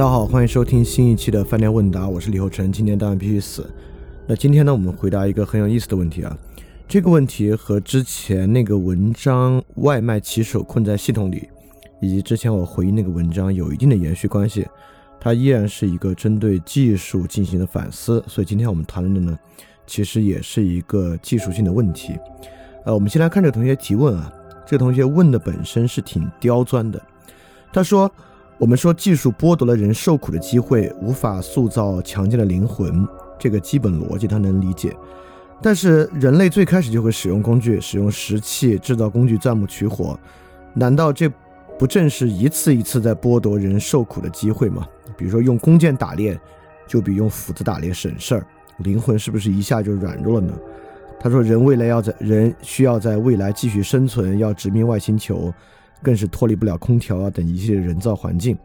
[0.00, 2.72] 大家好，欢迎收听新一期的饭店问答，我是李厚成。
[2.72, 3.70] 今天当然必须死。
[4.26, 6.34] 那今天呢，我们回答一个很有意思的问题啊。
[6.88, 11.50] 这个问题和之前那个文章“外卖骑手困在系统里”，
[12.00, 14.66] 以及之前我回应那个文章有一定的延续关系。
[15.20, 19.38] 它依然是一个针对技术进行的反思，所以今天我们谈论的呢，
[19.86, 22.14] 其实也是一个技术性的问题。
[22.86, 24.32] 呃，我们先来看这个同学提问啊。
[24.64, 26.98] 这个同学问的本身是挺刁钻的，
[27.70, 28.10] 他说。
[28.60, 33.08] 我们说技术剥夺了人受苦的机会，无法塑造强健的灵魂，
[33.38, 34.94] 这个基本逻辑他能理解。
[35.62, 40.18] 但是人类最开始就会使用工具，使用石器制造工具，钻木取火，
[40.74, 41.26] 难道这
[41.78, 44.86] 不正是一次一次在剥夺人受苦的机会吗？
[45.16, 46.38] 比如说用弓箭打猎，
[46.86, 48.46] 就比用斧子打猎省事儿，
[48.80, 50.52] 灵魂是不是一下就软弱了呢？
[51.18, 55.50] 他说人未来要在人需要在未来继续生存，要殖民外星球。
[56.02, 58.56] 更是脱离不了空调啊等一系列人造环境。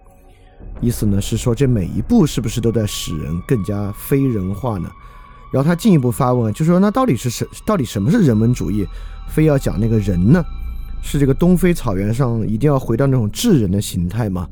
[0.81, 4.89] 意思呢是说，这每一步是不是都在使人更加非人化呢？
[5.53, 8.85] 然后他进一步发问，就说那到底是什到底什么是人文主义？
[9.29, 10.43] 非要讲那个人呢？
[11.01, 14.47] 是这个东非草原上一定要回到那种智人的形态吗？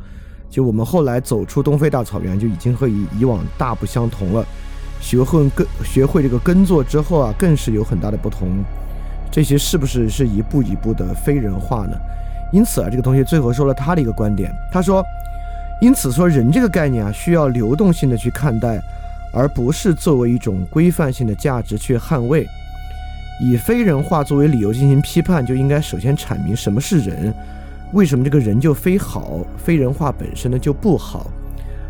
[0.49, 4.45] 就我们后来走出东非大草原，就已经和以以往大不相同了。
[5.01, 8.63] 学会耕学会这个耕作之后啊，更是有很大的不同。
[9.31, 11.97] 这些是不是是一步一步的非人化呢？
[12.53, 15.03] 因此啊，这个同学最后说了他的一个观点，他说
[15.81, 18.79] ：“因此说人这个概念啊，需要流动性的去看待，
[19.33, 22.47] 而不是作为一种规范性的价值去捍卫。
[23.41, 27.33] 以非人化作为理由进行批判，就应该首先阐明什么是人，
[27.91, 31.25] 为什么这个人就非好，非人化本身呢就不好。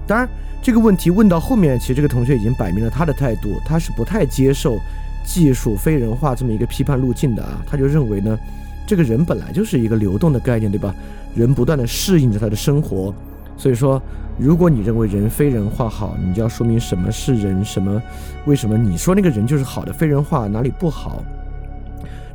[0.08, 0.26] 当然，
[0.62, 4.80] 这个问题问到后面，其实这个同学已经摆明了他的态度，他是不太接受
[5.26, 8.40] 技术非人化这么一个批判路径的啊，他就认为呢。”
[8.86, 10.94] 这个人本来就是一个流动的概念，对吧？
[11.36, 13.14] 人不断的适应着他的生活，
[13.58, 14.02] 所以说，
[14.38, 18.02] 如果你认为人非人化好，你就要说明什么是人，什么
[18.46, 21.24] 为什么你说那个人就是好的，非人化哪里不好？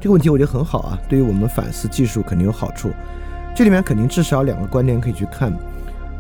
[0.00, 2.90] 这个问题我觉得很好啊，对于我们反思技术肯定有好处。
[3.54, 5.52] 这里面肯定至少两个观点可以去看。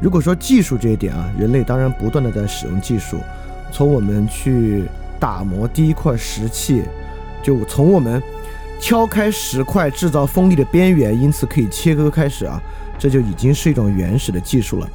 [0.00, 3.18] 如果说技术这一点啊，人类当然不断的在使用技术，
[3.72, 4.84] 从我们去
[5.18, 6.82] 打磨第一块石器，
[7.42, 8.22] 就从我们。
[8.80, 12.62] 敲开石块制造锋利的边缘，因此可以切割开始啊，
[12.98, 14.90] 这就已经是一种原始的技术了。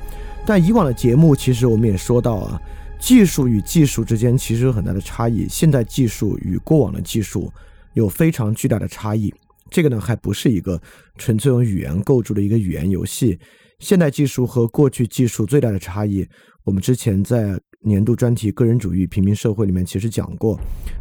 [0.46, 2.62] 但以往的节目其实我们也说到啊，
[3.00, 5.48] 技术与技术之间其实有很大的差异。
[5.50, 7.52] 现代技术与过往的技术
[7.94, 9.34] 有非常巨大的差异。
[9.70, 10.82] 这个呢还不是一个
[11.18, 13.38] 纯粹用语言构筑的一个语言游戏。
[13.80, 16.28] 现代技术和过去技术最大的差异，
[16.64, 17.60] 我们之前在。
[17.86, 20.58] 年度专题个人主义平民社会里面其实讲过，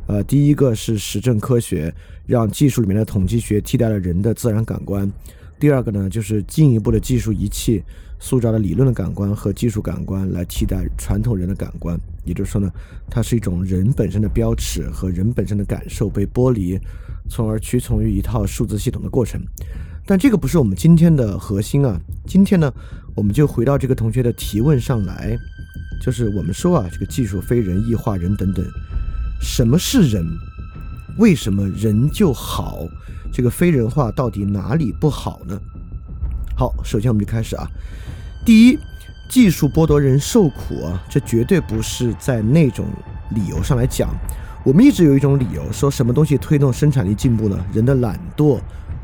[0.09, 1.94] 呃，第一个是实证科学，
[2.26, 5.09] 让技术里面的统计学替代了人的自然感官；
[5.60, 7.82] 第二个呢，就是进一步的技术仪器
[8.19, 11.97] 塑造了理论的感官和技术感官来替代传统人的感官。
[12.25, 12.69] 也就是说呢，
[13.09, 16.76] 它是一种人本身的标尺和人本身的感受被剥离，
[17.28, 19.41] 从而屈从于一套数字系统的过程。
[20.04, 21.97] 但这个不是我们今天的核心啊！
[22.26, 22.72] 今天呢，
[23.14, 25.38] 我们就回到这个同学的提问上来。
[26.03, 28.67] 就是我们说啊，这个技术非人、异化人等等，
[29.41, 30.26] 什么是人？
[31.17, 32.81] 为什么人就好？
[33.32, 35.56] 这个非人化到底哪里不好呢？
[36.56, 37.71] 好，首先我们就开始啊。
[38.44, 38.79] 第一，
[39.29, 42.85] 技术剥夺人受苦啊，这绝对不是在那种
[43.31, 44.11] 理由上来讲。
[44.65, 47.65] 我们一直有一种理由，说什么东西推动生产力进步呢？
[47.73, 48.59] 人的懒惰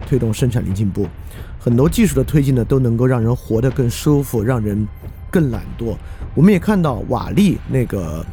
[0.04, 1.06] 推动生产力进步。
[1.60, 4.84] 很多技术的推进呢，都能够让人活得更舒服，让人。
[5.30, 5.96] 更懒惰，
[6.34, 8.24] 我们也看到瓦力那个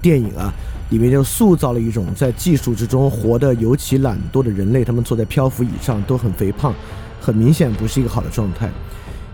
[0.00, 0.52] 电影啊，
[0.90, 6.74] 里面就塑造了一种在技术之中活得尤其懒惰的人类，他们坐在漂浮椅上都很肥胖，
[7.20, 8.70] 很明显不是一个好的状态。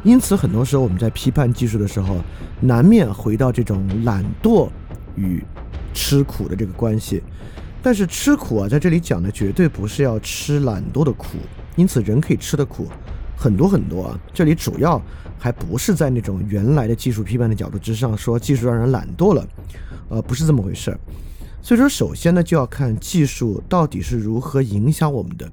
[0.02, 2.16] 因此，很多时候我们在批判技术的时候，
[2.60, 4.68] 难免回到这种懒惰
[5.16, 5.42] 与
[5.94, 7.22] 吃苦的这个关系。
[7.82, 11.38] 但是吃苦啊，在这里讲的绝对不是要吃懒惰的苦，
[11.76, 12.88] 因此人可以吃的苦
[13.44, 14.18] 很多很多啊。
[14.32, 15.00] 这里主要
[15.38, 19.46] 还不是在那种原来的技术批判的角度之上说技术让人懒惰了，
[20.08, 20.98] 呃，不是这么回事儿。
[21.60, 25.50] 所以说，首先呢，就要看技术到底是如何影响我们的，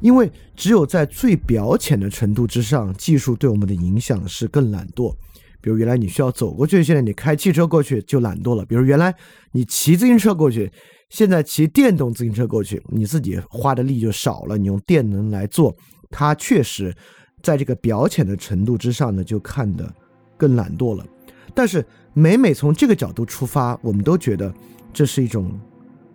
[0.00, 5.14] 因为只有在最表浅的程度之上，技术对我们的影响是更懒惰。
[5.60, 8.64] 比如原来你需要走过去，现在你开汽车过去就懒惰了。
[8.66, 9.14] 比如原来
[9.52, 10.70] 你骑自行车过去，
[11.08, 15.74] 现在骑电动自行车过去，你自己花的力就少了，你用电能来做，
[16.10, 16.94] 他确实
[17.42, 19.92] 在这个表浅的程度之上呢，就看得
[20.36, 21.04] 更懒惰了。
[21.54, 24.52] 但是每每从这个角度出发，我们都觉得。
[24.96, 25.50] 这是一种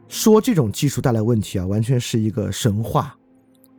[0.08, 3.14] 说这种技术带来问题啊，完全是一个神话。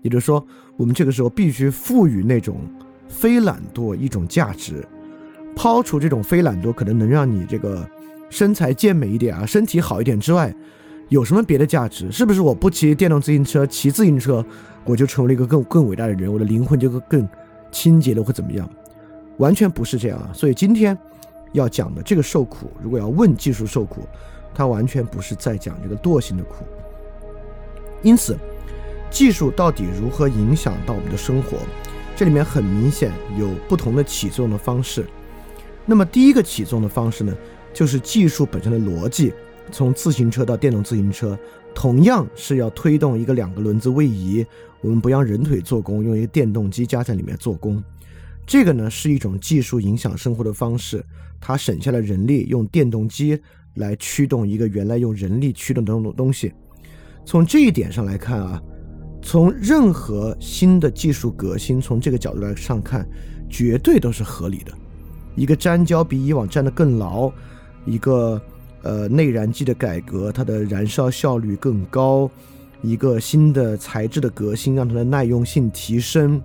[0.02, 0.46] 也就是说，
[0.76, 2.60] 我们这个时候必须赋予那种
[3.08, 4.86] 非懒惰一种价值，
[5.56, 7.88] 抛除这种非懒惰可能能让你这个
[8.28, 10.54] 身材健美一点啊，身体好一点之外，
[11.10, 12.10] 有什么别的价值？
[12.10, 14.42] 是不是我不骑电动自行车，骑自行车
[14.84, 17.28] 我就成为了一个更更伟大的人，我的灵魂就会更
[17.70, 18.66] 清洁的，会怎么样？
[19.36, 20.30] 完全不是这样啊！
[20.32, 20.96] 所以今天
[21.52, 24.06] 要讲的这个受苦，如果要问技术受苦。
[24.52, 26.64] 它完全不是在讲这个惰性的苦，
[28.02, 28.36] 因此，
[29.08, 31.56] 技术到底如何影响到我们的生活？
[32.16, 35.06] 这里面很明显有不同的起作用的方式。
[35.86, 37.32] 那么第一个起作用的方式呢，
[37.72, 39.32] 就是技术本身的逻辑，
[39.70, 41.38] 从自行车到电动自行车，
[41.74, 44.44] 同样是要推动一个两个轮子位移，
[44.80, 47.82] 我们不让人腿做工，用一个电动机加在里面做工。
[48.46, 51.04] 这个呢是一种技术影响生活的方式，
[51.40, 53.40] 它省下了人力，用电动机。
[53.74, 56.52] 来驱动一个原来用人力驱动的东东西，
[57.24, 58.60] 从这一点上来看啊，
[59.22, 63.08] 从任何新的技术革新，从这个角度来上看，
[63.48, 64.72] 绝对都是合理的。
[65.36, 67.30] 一个粘胶比以往粘得更牢，
[67.86, 68.42] 一个
[68.82, 72.30] 呃内燃机的改革，它的燃烧效率更高，
[72.82, 76.40] 一个新的材质的革新，让它的耐用性提升。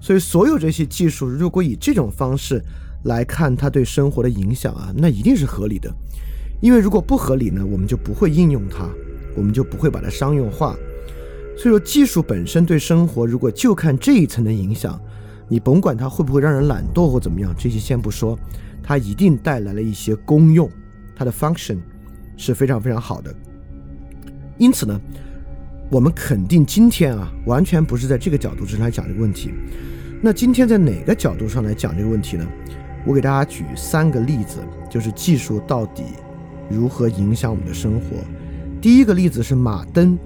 [0.00, 2.60] 所以，所有这些技术，如果以这种方式
[3.04, 5.92] 来看它对生活的影响啊，那一定是合理的。
[6.60, 8.88] 因为如果不合理呢，我们就不会应用它，
[9.36, 10.76] 我们就不会把它商用化。
[11.56, 15.00] 所以说，技术本身对生活，如果就看这一层的影响，
[15.48, 18.38] 你甭管它会不会让人懒惰或怎么样，这些先不说，
[18.82, 20.68] 它一定带来了一些功用，
[21.14, 21.78] 它的 function
[22.36, 23.34] 是非常非常好的。
[24.58, 25.00] 因此呢，
[25.90, 29.50] 我们肯定今天啊，完全不是在这个角度上来讲这个问题。
[30.20, 32.46] 那今天在哪个角度上来讲这个问题呢？
[33.04, 36.04] 我给大家举三个例子，就是技术到底。
[36.70, 38.16] 如何影响我们的生活？
[38.80, 40.18] 第一个例子是马灯，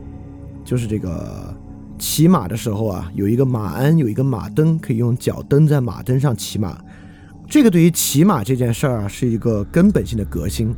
[0.65, 1.53] 就是这个
[1.99, 6.79] 骑马的时候啊，有一个马鞍，有一个马灯，可以用脚蹬在马灯上骑马。
[7.49, 10.75] 这个对于骑马这件事儿啊，是一个根本性的革新。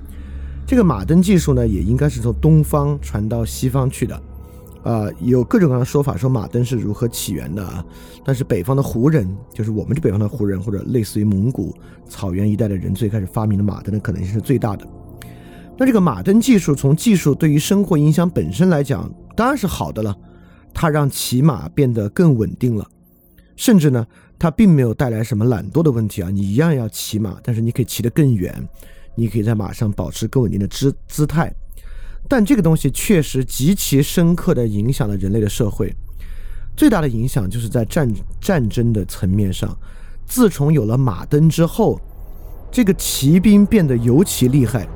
[0.66, 4.22] 这个马灯技术呢，也应该是从东方传到西方去的。
[4.84, 7.84] 啊，有各种各样的说法，说马灯是如何起源的啊。
[8.24, 11.74] 但是北方的胡人，就是我们这北方的胡人，或者类似于蒙古
[12.08, 14.86] 草原一带的人，最开始发明的马灯的可能性是最大的。
[15.76, 20.16] 那这个马灯技术，从技术对于生活影响本身来讲，当然是好的了。
[20.72, 22.86] 它让骑马变得更稳定了，
[23.56, 24.06] 甚至呢，
[24.38, 26.30] 它并没有带来什么懒惰的问题啊。
[26.30, 28.68] 你一样要骑马，但是你可以骑得更远，
[29.14, 31.52] 你可以在马上保持更稳定的姿姿态。
[32.28, 35.94] 但这个东西确实极其深刻地影响了人类的社会。
[36.76, 38.08] 最大的影响就是在战
[38.40, 39.76] 战争的层面上，
[40.26, 41.98] 自从有了马灯之后，
[42.70, 44.86] 这个骑兵变得尤其厉害。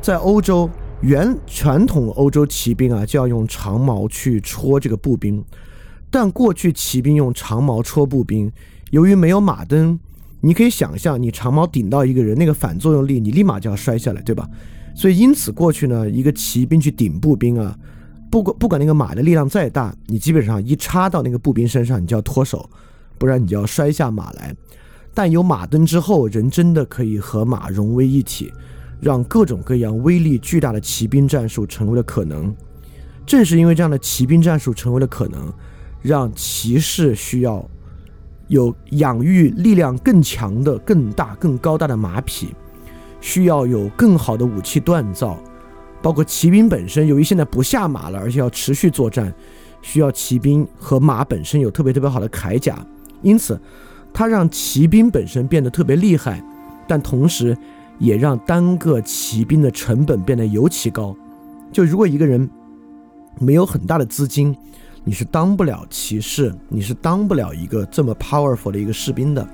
[0.00, 5.42] 在欧洲，原传统欧洲骑兵啊，就要用长矛去戳这个步兵。
[6.10, 8.52] 但过去骑兵用长矛戳步兵，
[8.90, 9.98] 由于没有马灯，
[10.40, 14.48] 你可以想象，你长矛顶到一个人，那个反作用力，你立马就要摔下来，对吧？
[14.94, 17.76] 所以因此过去呢，一个骑兵去顶步兵啊，
[18.30, 22.68] 不管不管那个马的力量再大，你基本上一插到那个步兵身上，你就要脱手，
[23.18, 24.54] 不然你就要摔下马来。
[25.14, 28.52] 但有马灯之后，人真的可以和马融为一体。
[29.00, 32.52] 让各种各样威力巨大的骑兵战术成为了可能。
[33.24, 35.52] 正是因为这样的骑兵战术成为了可能，
[36.02, 37.64] 让骑士需要
[38.48, 42.48] 有养育力量更强的、更大、更高大的马匹，
[43.20, 45.38] 需要有更好的武器锻造，
[46.02, 49.32] 包括骑兵本身，由于现在不下马了，而且要持续作战，
[49.80, 52.78] 需要骑兵和马本身有特别特别好的铠甲，
[53.22, 53.60] 因此，
[54.12, 56.42] 它让骑兵本身变得特别厉害，
[56.86, 57.56] 但同时。
[58.00, 61.16] 也让单个骑兵的成本变得尤其高。
[61.72, 62.48] 就如果一个人
[63.40, 64.56] 没有很大的资金，
[65.08, 69.48] 你是当不了骑士，你是当不了一个这么 powerful 的一个士兵的。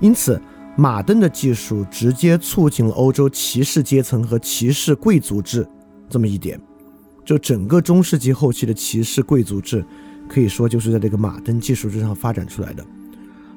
[0.00, 0.42] 因此，
[0.76, 5.64] 马镫的技术直接促进了欧洲骑士阶层和骑士贵族制
[6.08, 6.60] 这么一点。
[7.24, 9.84] 就整个中世纪后期的骑士贵族制，
[10.28, 12.84] 可以说就是在这个马镫技术之上发展出来的。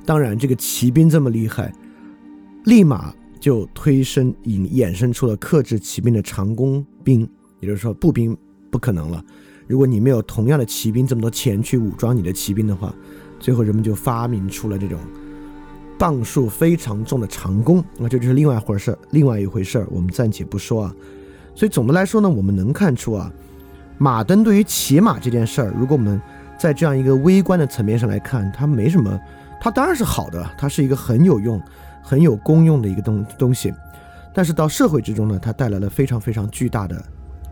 [0.05, 1.73] 当然，这个骑兵这么厉害，
[2.65, 7.27] 立马就推生引衍生出了克制骑兵的长弓兵，
[7.61, 8.37] 也就是说步兵
[8.69, 9.25] 不可能了。
[9.67, 12.93] 如果你没有同样的骑兵这么多钱去武装你的骑兵的话，
[13.39, 14.99] 最后人们就发明出了这种
[15.97, 20.95] 磅数非常重的长弓，那这就是另外一回事儿，另外一回事儿，我们暂且不说啊。
[21.55, 23.31] 所以总的来说呢，我们能看出啊，
[23.97, 26.21] 马镫对于骑马这件事儿，如果我们
[26.59, 29.19] 在这样一个微观的层面上来看，它没什么，
[29.61, 31.61] 它当然是好的，它是一个很有用、
[32.03, 33.73] 很有功用的一个东东西。
[34.33, 37.01] 但是到社会之中呢，它带来了非常非常巨大的、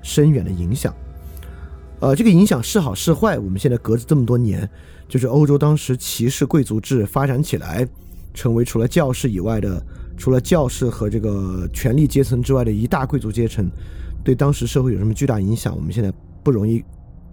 [0.02, 0.94] 深远的影响。
[2.04, 4.70] 呃，这个影响是好是坏，我们现在隔着这么多年，
[5.08, 7.88] 就是欧洲当时骑士贵族制发展起来，
[8.34, 9.82] 成为除了教士以外的，
[10.18, 13.72] 除了教士和这个权力阶层之外的一大贵族阶层，
[14.22, 15.74] 对当时社会有什么巨大影响？
[15.74, 16.12] 我们现在
[16.44, 16.84] 不容易，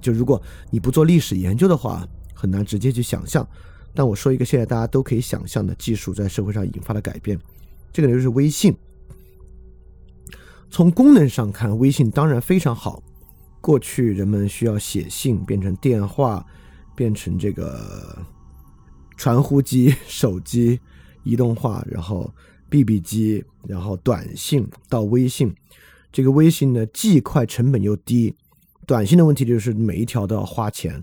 [0.01, 3.45] 就如果你不做历史研究的话，很难直接去想象。
[3.93, 7.37] 但我说一个现在大家都可以想象的技术在社会上引发的改变，
[7.93, 8.73] 这个就是微信。
[10.71, 13.03] 从功能上看，微信当然非常好。
[13.61, 16.45] 过去人们需要写信变成电话，
[16.97, 18.19] 变成这个
[19.17, 20.81] 传呼机、手机
[21.25, 22.33] 移动化，然后
[22.71, 25.55] BB 机，然后短信到微信。
[26.11, 28.35] 这个微信呢，既快，成本又低。
[28.87, 31.03] 短信的问题就是每一条都要花钱。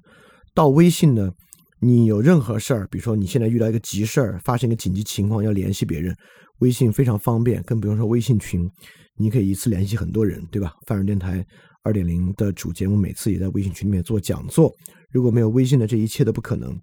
[0.53, 1.31] 到微信呢，
[1.79, 6.13] 你有任何事儿，比如说你现在遇到一个急事儿，发生一个紧急情况要联系别人，
[6.59, 7.61] 微信非常方便。
[7.63, 8.69] 更不用说微信群，
[9.15, 10.75] 你可以一次联系很多人，对吧？
[10.87, 11.45] 范人电台。
[11.87, 14.69] 二点零的主节目每次也在微信群里面做讲座，
[15.09, 16.77] 如果没有微信的这一切都不可能。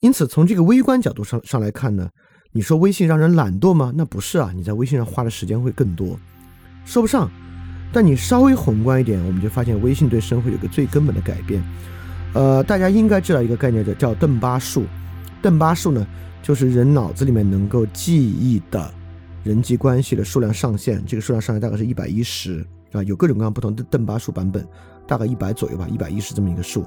[0.00, 2.10] 因此，从这个微观角度上上来看呢，
[2.52, 3.92] 你说微信让人懒惰吗？
[3.94, 6.18] 那不是啊，你在微信上花的时间会更多，
[6.84, 7.30] 说不上。
[7.92, 11.62] 但你稍微宏观一点，我们就发现微信对生活有个最根本的改变。
[12.34, 14.84] 呃，大家应该知道一个概念叫叫邓巴数。
[15.40, 16.04] 邓巴数呢，
[16.42, 18.92] 就是人脑子里面能够记忆的
[19.44, 22.66] 人际关系的数量上限，这个数量上限大概是一百一十。
[22.92, 24.66] 啊，有各种各样不同的邓巴数版本，
[25.06, 26.84] 大概一百左右吧，一百一十这么一个数。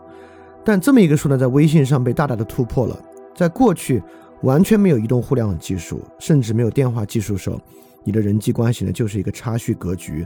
[0.66, 2.98] 但这么一个数呢，在微信上被大大的突破了。
[3.36, 4.02] 在过去
[4.44, 7.60] 完全没有移动互联网技术，甚至没有电话技术的时候，
[8.04, 10.26] 你的人际关系呢就是一个差序格局，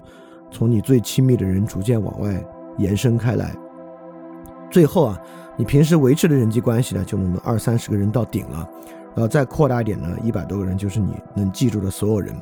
[0.51, 2.43] 从你最亲密的人逐渐往外
[2.77, 3.55] 延伸开来。
[4.69, 5.19] 最后啊，
[5.57, 8.69] 你平时维持的人际关系呢，就那么二三十个人到顶了，
[9.15, 12.35] 然后再扩大一点呢，一百多个人就是你能记住的所有人。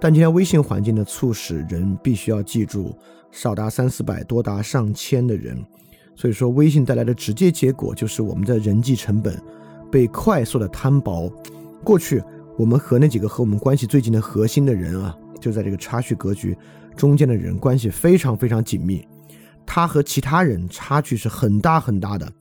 [0.00, 2.96] 但今天微信环境呢，促使人必须要记住
[3.32, 5.60] 少达三四百，多达上千的人，
[6.14, 9.36] 所以说微信带来的直接结果就是我们的人际成本
[9.90, 11.28] 被快速的摊薄。
[11.82, 12.22] 过去
[12.56, 16.56] 我们和那几个和我们关系最近的核心的人啊，就在这个差序格局
[16.96, 19.04] 中间的人关系非常非常紧密，
[19.66, 22.32] 他和其他人差距是很大很大的。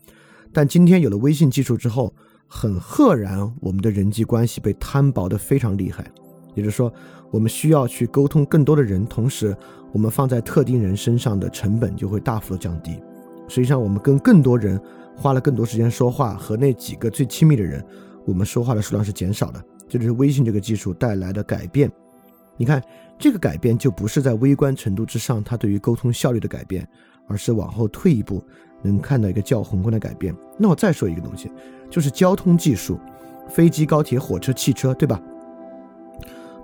[0.53, 2.13] 但今天有了微信技术之后，
[2.47, 6.05] 很赫然我们的人际关系被摊薄的非常厉害，
[6.53, 6.93] 也就是说。
[7.31, 9.55] 我们需要去沟通更多的人，同时
[9.91, 13.01] 我们放在特定人身上的成本就会大幅的降低。
[13.47, 14.79] 实际上，我们跟更多人
[15.15, 17.83] 花了更多时间说话，和那几个最亲密的人，
[18.25, 19.63] 我们说话的数量是减少的。
[19.87, 21.89] 这就是微信这个技术带来的改变。
[22.57, 22.83] 你看，
[23.17, 26.85] 这个改变就不是在微观程度之上，它对于沟通效率的改变，
[27.27, 28.43] 而是往后退一步，
[28.81, 30.35] 能看到一个较宏观的改变。
[30.57, 31.49] 那我再说一个东西，
[31.89, 32.99] 就是交通技术，
[33.47, 35.21] 飞机、高铁、火车、汽车，对吧？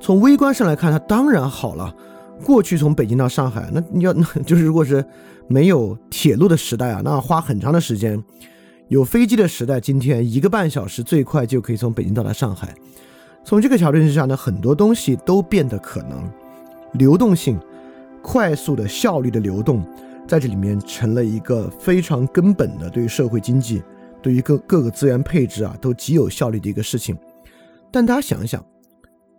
[0.03, 1.95] 从微观上来看，它当然好了。
[2.43, 4.13] 过去从北京到上海，那你要
[4.45, 5.03] 就是如果是
[5.48, 8.22] 没有铁路的时代啊，那花很长的时间；
[8.89, 12.75] 有飞机的时代，今天一个半小时最快就可以从北京到达上海。
[13.45, 16.29] 从这个角度之下呢，很多东西都变得可能，
[16.95, 17.57] 流动性、
[18.22, 19.81] 快速的效率的流动，
[20.27, 23.81] 在这里面成了一个非常根本的对于社会经济、
[24.22, 27.17] 对于各各个资源配置啊都极有效率的一个事情。
[27.89, 28.62] 但大家想一想。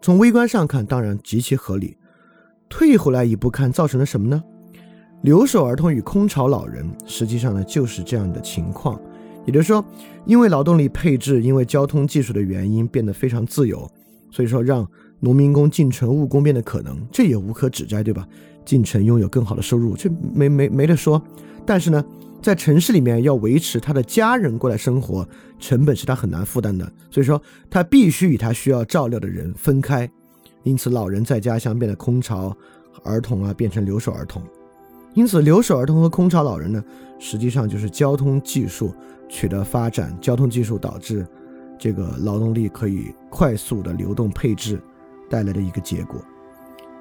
[0.05, 1.97] 从微观上看，当然极其合理。
[2.69, 4.45] 退回来一步看，造成了什么呢？
[5.23, 9.01] 留守儿童与空巢老人，实际上呢就是这样的情况。
[9.47, 9.83] 也就是说，
[10.27, 13.91] 因为劳动力配置，因为交通技术的原因变得非常自由，
[14.31, 14.87] 所以说让
[15.21, 18.29] 农民工进城务工变得可能，这也无可指摘，对吧？
[18.63, 21.23] 进城拥有更好的收入，这没没没得说。
[21.65, 22.05] 但是呢？
[22.45, 25.27] 在城市里面要维持他的家人过来生活，
[25.59, 30.07] 成本是他很难负担的，所以说他必须与他需要照料的人分开，
[30.63, 32.55] 因此老人在家乡变得空巢，
[33.03, 34.43] 儿童啊变成留守儿童，
[35.15, 36.85] 因此留守儿童和空巢老人呢，
[37.19, 38.95] 实际上就是交通技术
[39.27, 41.27] 取得发展，交通技术导致
[41.79, 44.79] 这个劳动力可以快速的流动配置
[45.31, 46.21] 带来的一个结果。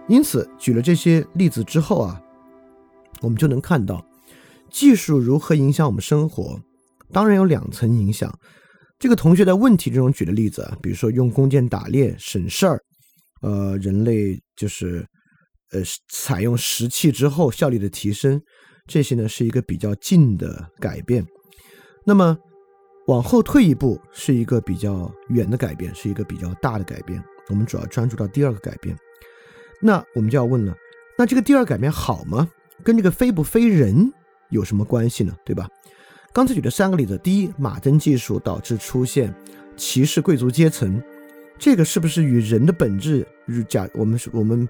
[0.08, 2.22] 因此举了这些例子之后啊，
[3.20, 4.02] 我们就能看到。
[4.74, 6.60] 技术如何影响我们生活？
[7.12, 8.34] 当然有两层影响。
[9.00, 12.80] 这个同学在问题之中举的例子啊，比如说用弓箭打猎省事儿，
[13.42, 15.06] 呃，人类就是
[15.72, 18.42] 呃采用石器之后效率的提升，
[18.88, 21.24] 这些呢是一个比较近的改变。
[22.06, 22.36] 那么
[23.08, 27.22] 往后退一步，是一个比较远的改变，是一个比较大的改变。
[27.50, 28.98] 我们主要专注到第二个改变。
[29.82, 30.74] 那我们就要问了，
[31.18, 32.50] 那这个第二改变好吗？
[32.84, 34.12] 跟这个非不非人
[34.54, 35.36] 有什么关系呢？
[35.44, 35.68] 对吧？
[36.32, 39.34] 刚才举的三个例子，第一，马灯技术导致出现
[39.76, 41.02] 歧视贵族阶层，
[41.60, 43.28] 这个是不是与人的本质？
[43.68, 44.68] 假我们是我们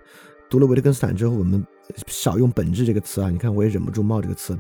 [0.50, 1.66] 读了维特根斯坦之后，我们
[2.08, 3.30] 少用“本质”这个词啊。
[3.30, 4.58] 你看，我也忍不住冒这个词，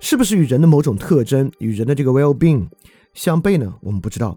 [0.00, 2.66] 是不是与人的某种特征、与人的这个 well-being
[3.14, 3.72] 相悖呢？
[3.80, 4.36] 我们不知道。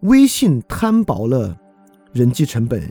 [0.00, 1.56] 微信摊薄了
[2.12, 2.82] 人际成本，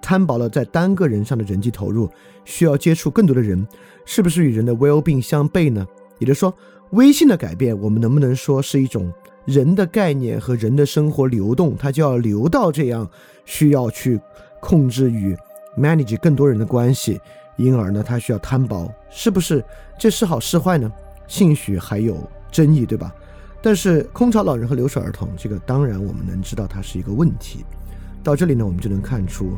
[0.00, 2.10] 摊薄了在单个人上的人际投入，
[2.44, 3.66] 需要接触更多的人，
[4.04, 5.86] 是不是与人的 well-being 相悖呢？
[6.22, 6.54] 也就是说。
[6.92, 9.10] 微信的改变，我们能不能说是一种
[9.46, 11.74] 人的概念和人的生活流动？
[11.74, 13.08] 它就要流到这样，
[13.46, 14.20] 需要去
[14.60, 15.34] 控制与
[15.74, 17.18] manage 更多人的关系，
[17.56, 19.64] 因而呢，它需要摊薄，是不是？
[19.98, 20.92] 这是好是坏呢？
[21.26, 22.14] 兴许还有
[22.50, 23.10] 争议，对吧？
[23.62, 27.64] 但是空巢老人和留守儿童，这个当然我们能知道它是一个问题。
[28.22, 29.56] 到这里呢，我们就能看出，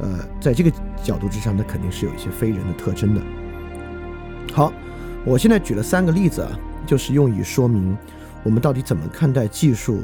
[0.00, 0.70] 呃，在这个
[1.02, 3.22] 角度之上，它肯定是有一些非人的特征的。
[4.52, 4.70] 好，
[5.24, 6.58] 我现在举了三个例子啊。
[6.86, 7.96] 就是用以说明
[8.42, 10.02] 我们到底怎么看待技术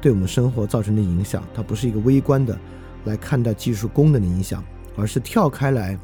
[0.00, 1.44] 对我们生活造成的影响。
[1.54, 2.58] 它不是一个微观的
[3.04, 4.64] 来看待技术功能的影响，
[4.96, 5.98] 而是跳开来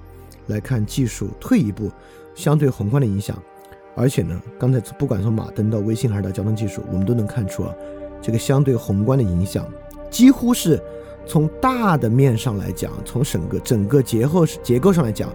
[0.48, 1.90] 来看技术退一步
[2.34, 3.42] 相对宏观的影响。
[3.96, 7.74] 而且呢，刚才不管从马灯到微信还是到交通技术，我们都能看出啊，
[8.20, 9.66] 这个相对宏观的影响
[10.10, 10.78] 几乎是
[11.26, 15.32] 从大的面上来讲，从整个整个结构结构上来讲，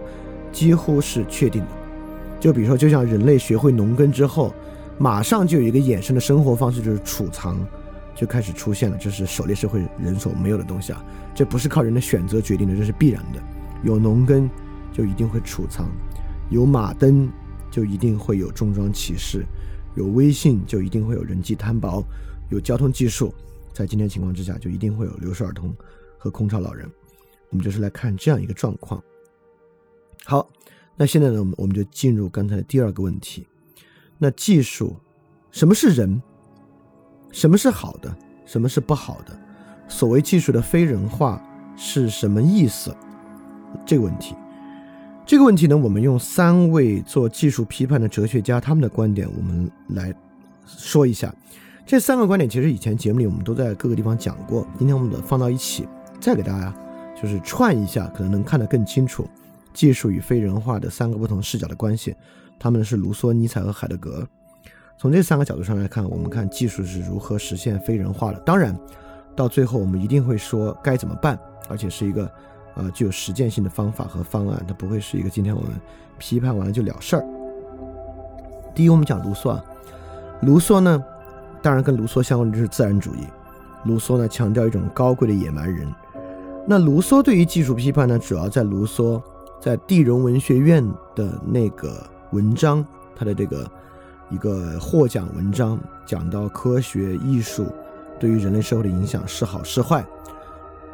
[0.52, 1.68] 几乎是确定的。
[2.44, 4.54] 就比如说，就像人类学会农耕之后。
[4.96, 7.58] 马上就有一个衍生的生活方式，就是储藏，
[8.14, 8.96] 就开始出现了。
[8.96, 11.04] 这是狩猎社会人所没有的东西啊，
[11.34, 13.42] 这不是靠人的选择决定的，这是必然的。
[13.82, 14.48] 有农耕，
[14.92, 15.86] 就一定会储藏；
[16.48, 17.28] 有马灯，
[17.72, 19.40] 就一定会有重装骑士；
[19.96, 22.00] 有微信，就一定会有人际摊薄；
[22.50, 23.34] 有交通技术，
[23.72, 25.74] 在今天情况之下，就一定会有留守儿童
[26.16, 26.88] 和空巢老人。
[27.50, 29.02] 我们就是来看这样一个状况。
[30.24, 30.48] 好，
[30.96, 33.46] 那现在呢，我们我们就进入刚才的第二个问题。
[34.18, 34.96] 那技术，
[35.50, 36.22] 什么是人？
[37.32, 38.16] 什么是好的？
[38.46, 39.36] 什么是不好的？
[39.88, 41.42] 所谓技术的非人化
[41.76, 42.94] 是什么意思？
[43.84, 44.36] 这个问题，
[45.26, 50.14] 这个问题呢，我们用三位做技术批判的哲学家他们的观点，我们来
[50.64, 51.34] 说一下。
[51.84, 55.88] 这三个观点其实以前节目里我们都在各个地方讲过，今天我们的放到一起，
[56.20, 56.72] 再给大家
[57.20, 59.28] 就是串一下，可能能看得更清楚
[59.74, 62.16] 技术与非人化的三个不同视角的关系。
[62.58, 64.26] 他们是卢梭、尼采和海德格尔。
[64.96, 68.38] 从这三个角度上来看，我们看技术是如何实现非人化的。
[68.40, 68.74] 当然，
[69.34, 72.30] 到最后我们一定会说该怎么办，而且是一个
[72.76, 74.64] 呃具有实践性的方法和方案。
[74.66, 75.72] 它不会是一个今天我们
[76.16, 77.24] 批判完了就了事儿。
[78.72, 79.64] 第一，我们讲卢梭啊，
[80.42, 81.04] 卢梭呢，
[81.60, 83.26] 当然跟卢梭相关的就是自然主义。
[83.84, 85.86] 卢梭呢强调一种高贵的野蛮人。
[86.66, 89.20] 那卢梭对于技术批判呢，主要在卢梭
[89.64, 92.06] 在地荣文学院的那个。
[92.32, 93.70] 文章，他的这个
[94.28, 97.72] 一个获奖文章，讲到科学艺术
[98.18, 100.04] 对于人类社会的影响是好是坏，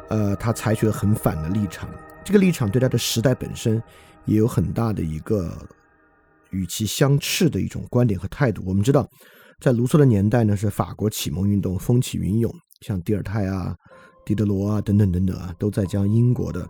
[0.09, 1.89] 呃，他采取了很反的立场。
[2.23, 3.81] 这个立场对他的时代本身
[4.25, 5.51] 也有很大的一个
[6.51, 8.61] 与其相斥的一种观点和态度。
[8.63, 9.09] 我们知道，
[9.59, 13.75] 在卢梭的年代呢，是法国启蒙运动风起云涌，像蒂尔泰啊、
[14.23, 16.69] 狄德罗啊等等等等啊，都在将英国的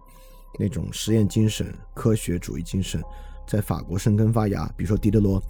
[0.60, 3.02] 那种实验精神、科学主义精神。
[3.48, 5.42] 在法国生根发芽，比如说狄德罗，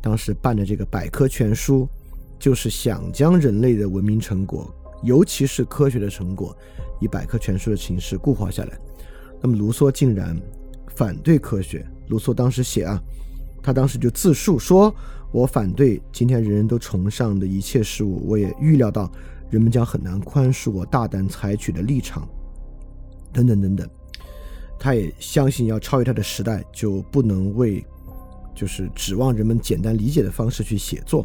[0.00, 1.86] 当时办的这个百科全书，
[2.38, 6.56] 就是想将人类的文明成果，尤其是科学的成果，
[7.00, 8.78] 以百科全书的形式固化下来。
[9.42, 10.34] 那么卢梭竟然
[10.96, 11.86] 反对科学。
[12.08, 12.98] 卢梭当时写啊，
[13.62, 14.94] 他当时就自述说
[15.32, 19.10] ：“我反对今天人人都崇尚的一切事物，我也预料到
[19.50, 22.26] 人们将很难宽恕我大胆采取的立场。”
[23.32, 23.88] 等等等等。
[24.82, 27.84] 他也相信，要超越他的时代，就不能为
[28.54, 31.24] 就是指望人们简单理解的方式去写作。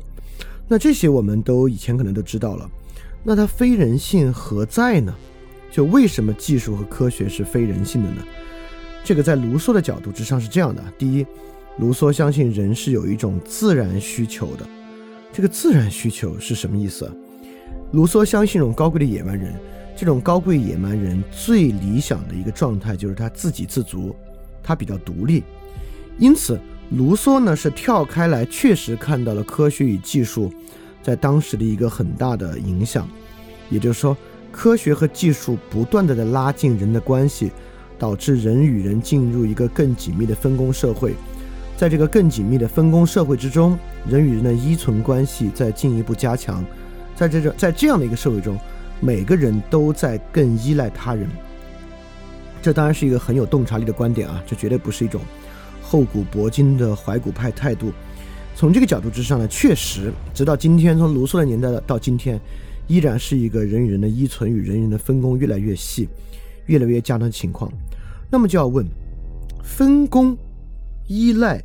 [0.67, 2.69] 那这些我们都以前可能都知道了。
[3.23, 5.15] 那它非人性何在呢？
[5.71, 8.17] 就为什么技术和科学是非人性的呢？
[9.03, 11.25] 这个在卢梭的角度之上是这样的：第一，
[11.77, 14.67] 卢梭相信人是有一种自然需求的。
[15.31, 17.09] 这个自然需求是什么意思？
[17.91, 19.53] 卢梭相信一种高贵的野蛮人。
[19.95, 24.15] 这种高贵野蛮人最理想的一个状态就是他自给自足，
[24.61, 25.43] 他比较独立。
[26.17, 26.59] 因此，
[26.91, 30.51] 卢梭呢是跳开来，确实看到了科学与技术
[31.01, 33.07] 在当时的一个很大的影响。
[33.69, 34.15] 也就是说，
[34.51, 37.51] 科学和技术不断的在拉近人的关系，
[37.97, 41.15] 导致人与人进入一个更紧密的分工社会。
[41.77, 43.77] 在这个更紧密的分工社会之中，
[44.07, 46.63] 人与人的依存关系在进一步加强。
[47.15, 48.57] 在这在这样的一个社会中，
[49.05, 51.29] 每个人都在更依赖他人。
[52.59, 55.21] 这当然是一个很有洞察力的观点啊，这绝对不是一种
[55.79, 57.93] 厚古薄今的怀古派态度。
[58.55, 62.41] 从这个角度之上呢，确实，直到今天，从卢梭的年代到今天，
[62.87, 66.09] 依然是一个人与人的依存与人与人的分工越来越细、
[66.65, 67.71] 越来越加的情况。
[68.31, 68.83] 那么就要问，
[69.63, 70.35] 分工
[71.07, 71.63] 依赖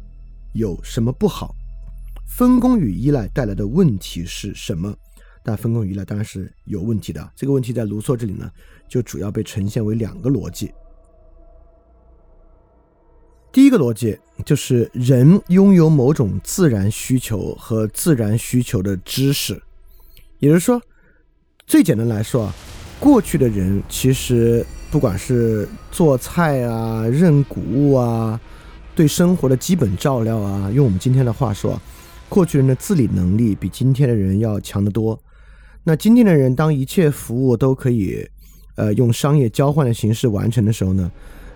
[0.53, 1.55] 有什么不好？
[2.27, 4.95] 分工与依赖带来的问题是什么？
[5.43, 7.31] 但分工依赖当然是有问题的。
[7.35, 8.51] 这个问题在卢梭这里呢，
[8.89, 10.73] 就主要被呈现为两个逻辑。
[13.53, 19.61] 第一个逻辑就是人拥有某种自然需求和自然需求的知识，
[20.39, 20.81] 也就是说，
[21.67, 22.55] 最简单来说啊，
[23.01, 28.41] 过去的人其实不管是做菜啊、认谷物啊、
[28.95, 31.77] 对生活的基本照料啊，用我们今天的话说，
[32.29, 35.21] 过去人的自理能力比今天的人要强得多。
[35.85, 38.29] 那今天的人，当一切服务都可以，
[38.77, 41.11] 呃，用商业交换的形式完成的时候呢，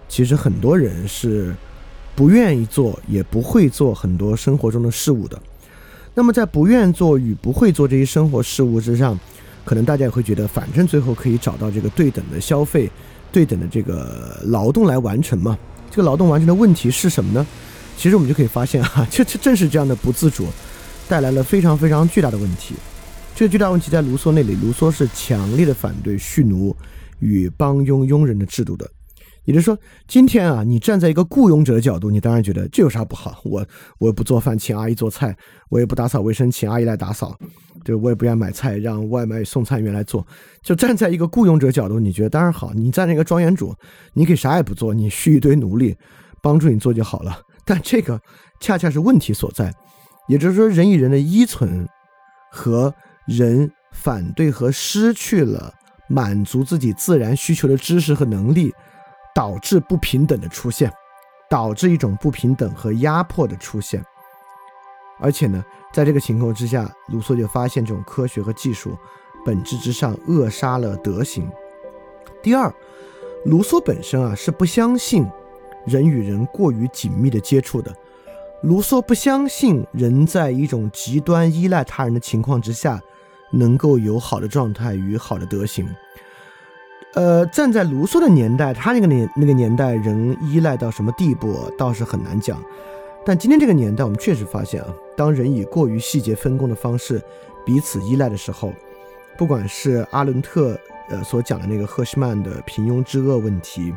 [0.08, 1.54] 其实很多人是。
[2.16, 5.36] 不愿意做，也不会做很多生活中的事物的。
[6.14, 9.18] 那么，在不愿做与不会做这些生活事物之上，
[9.64, 12.88] 可能大家也会觉得，反正最后可以找到这个对等的消费、
[13.32, 15.58] 对等的这个劳动来完成嘛。
[15.90, 17.44] 这个劳动完成的问题是什么呢？
[17.96, 20.46] 其实我们就可以发现啊，这这正是这样的不自主，
[21.08, 22.76] 带来了非常非常巨大的问题。
[23.34, 26.74] 这个巨大问题在卢梭那里，卢梭是强烈的反对蓄奴
[27.18, 28.88] 与帮佣佣人的制度的。
[29.44, 33.40] 也就是说，今天啊，你站在一个雇佣者的角度，你当然觉得这有啥不好？
[33.42, 33.66] 我
[33.98, 35.32] 我也不做饭，请阿姨做菜；
[35.68, 37.36] 我也不打扫卫生，请阿姨来打扫。
[37.82, 40.24] 对，我也不愿买菜，让外卖送餐员来做。
[40.62, 42.72] 就站在一个雇佣者角度，你觉得当然好。
[42.72, 43.74] 你站在一个庄园主，
[44.12, 45.96] 你可以啥也不做，你蓄一堆奴隶
[46.40, 47.36] 帮助你做就好了。
[47.64, 48.18] 但这个
[48.60, 49.74] 恰恰是问题所在。
[50.28, 51.86] 也就是说，人与人的依存
[52.50, 52.94] 和
[53.26, 55.72] 人反对和失去了
[56.08, 58.72] 满足自己自然需求的知识和能力。
[59.34, 60.88] 导致不平等的出现，
[61.50, 64.00] 导致一种不平等和压迫的出现。
[65.18, 65.60] 而且呢，
[65.92, 68.96] 在这个情况之下，卢梭就发现这种科学和技术
[69.44, 71.50] 本质之上扼杀了德行。
[72.44, 72.72] 第二，
[73.44, 75.26] 卢梭本身啊是不相信
[75.84, 77.92] 人与人过于紧密的接触的。
[78.62, 83.02] 卢梭不相信人在一种极端依赖他人的情况之下
[83.54, 85.88] 能够有好的状态与好的德行。
[87.14, 92.60] 呃，站在卢梭的年代，他那个年那个年代人依赖到什么地步，倒是很难讲。
[93.24, 97.22] 但今天这个年代，我们确实发现啊，当人以过于细节分工的方式
[97.64, 98.72] 彼此依赖的时候，
[99.38, 103.94] 不管是阿伦特呃所讲的那个赫胥曼的平庸之恶问题，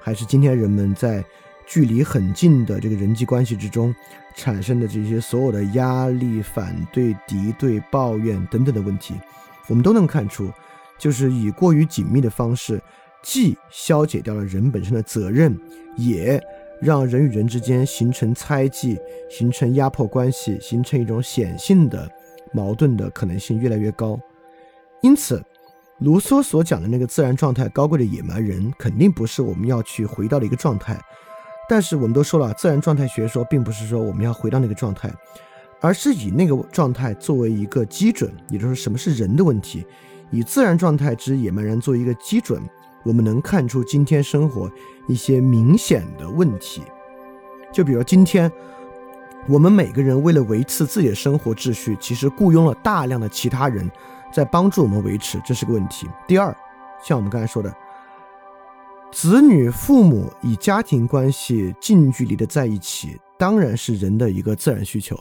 [0.00, 1.24] 还是今天人们在
[1.68, 3.94] 距离很近的这个人际关系之中
[4.34, 9.14] 产生的这些所有的压力、反对、敌对、抱怨等等的问题，
[9.68, 10.50] 我们都能看出。
[10.98, 12.82] 就是以过于紧密的方式，
[13.22, 15.56] 既消解掉了人本身的责任，
[15.96, 16.42] 也
[16.80, 18.98] 让人与人之间形成猜忌、
[19.30, 22.10] 形成压迫关系、形成一种显性的
[22.52, 24.18] 矛盾的可能性越来越高。
[25.02, 25.40] 因此，
[25.98, 31.00] 卢梭所讲的那个自然状态高贵的野蛮人，肯定不是我们要去回到的一个状态。
[31.68, 35.12] 但是我们都说了，自然状态学说并不是说我们要回到那个状态，
[35.80, 39.84] 而是以那个状态作为一个基准，也就是什么是人的问题。
[40.30, 42.62] 以自然状态之野蛮人作为一个基准，
[43.02, 44.70] 我们能看出今天生活
[45.06, 46.82] 一些明显的问题。
[47.72, 48.50] 就比如今天，
[49.46, 53.90] 我们每个人为了维持自己的生活秩序，其实雇佣了大量的其他人
[54.32, 56.06] 在帮助我们维持，这是个问题。
[56.26, 56.54] 第二，
[57.02, 57.74] 像我们刚才说的，
[59.10, 65.18] 子女、父母以家庭关系近距离的在一起，当然是人的一个自然需求。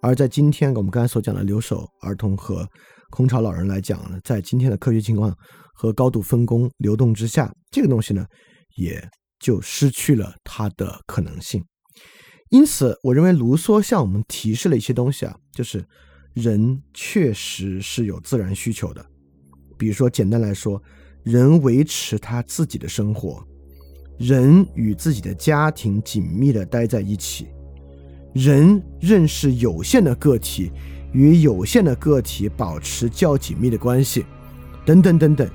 [0.00, 2.66] 而在今天，我们刚才所讲的留守儿童和
[3.10, 5.36] 空巢老人来讲呢，在今天的科学情况
[5.74, 8.24] 和高度分工流动之下，这个东西呢，
[8.76, 9.06] 也
[9.40, 11.62] 就失去了它的可能性。
[12.50, 15.84] 因此，我认为卢梭向我们提示了一些东西啊，就是
[16.34, 19.04] 人确实是有自然需求的。
[19.76, 20.80] 比如说，简单来说，
[21.28, 23.44] 人维持他自己的生活，
[24.16, 27.48] 人与自己的家庭紧密的待在一起，
[28.32, 30.72] 人认识有限的个体。
[31.12, 34.26] 与有限的个体保持较紧密的关系，
[34.84, 35.48] 等等等等，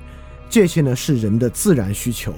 [0.50, 2.34] 这些呢是人的自然需求。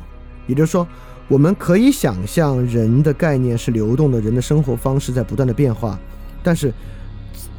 [0.47, 0.87] 也就是说，
[1.27, 5.99] 我们可以想象人的概念是流动的，人的生活方式在不断的变化。
[6.43, 6.71] 但是，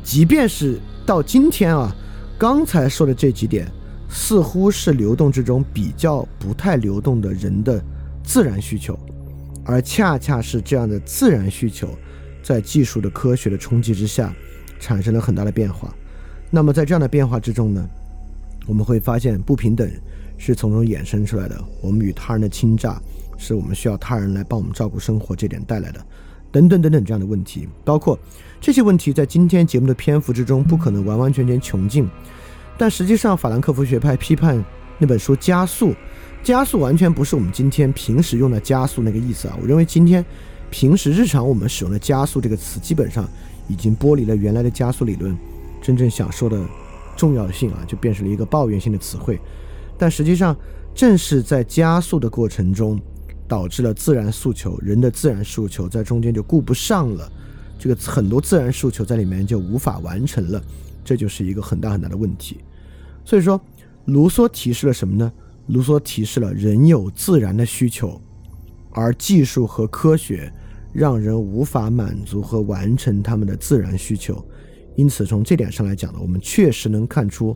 [0.03, 1.91] 即便是到今天啊，
[2.37, 3.67] 刚才说的这几点，
[4.09, 7.83] 似乎是流动之中比较不太流动的人的
[8.23, 8.97] 自然需求，
[9.65, 11.89] 而恰恰是这样的自然需求，
[12.41, 14.33] 在技术的科学的冲击之下，
[14.79, 15.93] 产生了很大的变化。
[16.49, 17.85] 那么在这样的变化之中呢，
[18.65, 19.89] 我们会发现不平等
[20.37, 23.01] 是从中衍生出来的，我们与他人的倾轧。
[23.39, 26.03] 是我们需要他人来帮我们照顾生活这点带来的，
[26.51, 28.17] 等等等等这样的问题，包括
[28.59, 32.09] 这些问题在今天节目的篇幅之中不可能完完全全穷尽，
[32.77, 34.63] 但实际上法兰克福学派批判
[34.99, 35.89] 那本书《加速》，
[36.43, 39.57] 加速完全不是我们今天平时用的加速那个意思啊！
[39.61, 40.23] 我认为今天
[40.69, 43.27] 平时日常我们使用的加速这个词，基本上
[43.67, 45.35] 已经剥离了原来的加速理论
[45.81, 46.63] 真正想说的
[47.15, 49.39] 重要性啊，就变成了一个抱怨性的词汇。
[49.97, 50.55] 但实际上，
[50.93, 52.99] 正是在加速的过程中。
[53.49, 57.31] 导致了自然诉求，人的自然诉求在中间就顾不上了，
[57.79, 60.61] 这个很多自然诉求在里面就无法完成了，
[61.01, 62.57] 这就是一个很大很大的问题。
[63.27, 63.59] 所以说，
[64.05, 65.29] 卢梭提示了什么呢？
[65.65, 68.21] 卢梭提示了人有自然的需求，
[68.91, 70.49] 而技术和科学
[70.93, 74.41] 让人无法满足和完成他们的自然需求。
[74.95, 77.53] 因此，从这点上来讲呢，我们确实能看出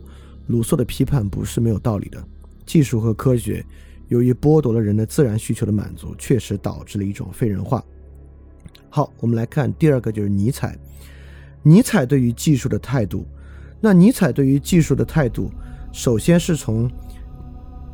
[0.48, 2.22] 卢梭的批判不是没有道理的。
[2.66, 3.64] 技术和科学。
[4.08, 7.82] 由于剥夺了人的自然需求的满足，确实导致了一种废人化。
[8.90, 10.78] 好，我们来看第二个，就是尼采。
[11.62, 13.26] 尼采对于技术的态度，
[13.80, 15.50] 那尼采对于技术的态度，
[15.92, 16.90] 首先是从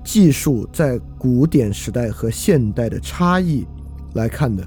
[0.04, 3.66] 技术在古典时代和现代的差异
[4.14, 4.66] 来看的。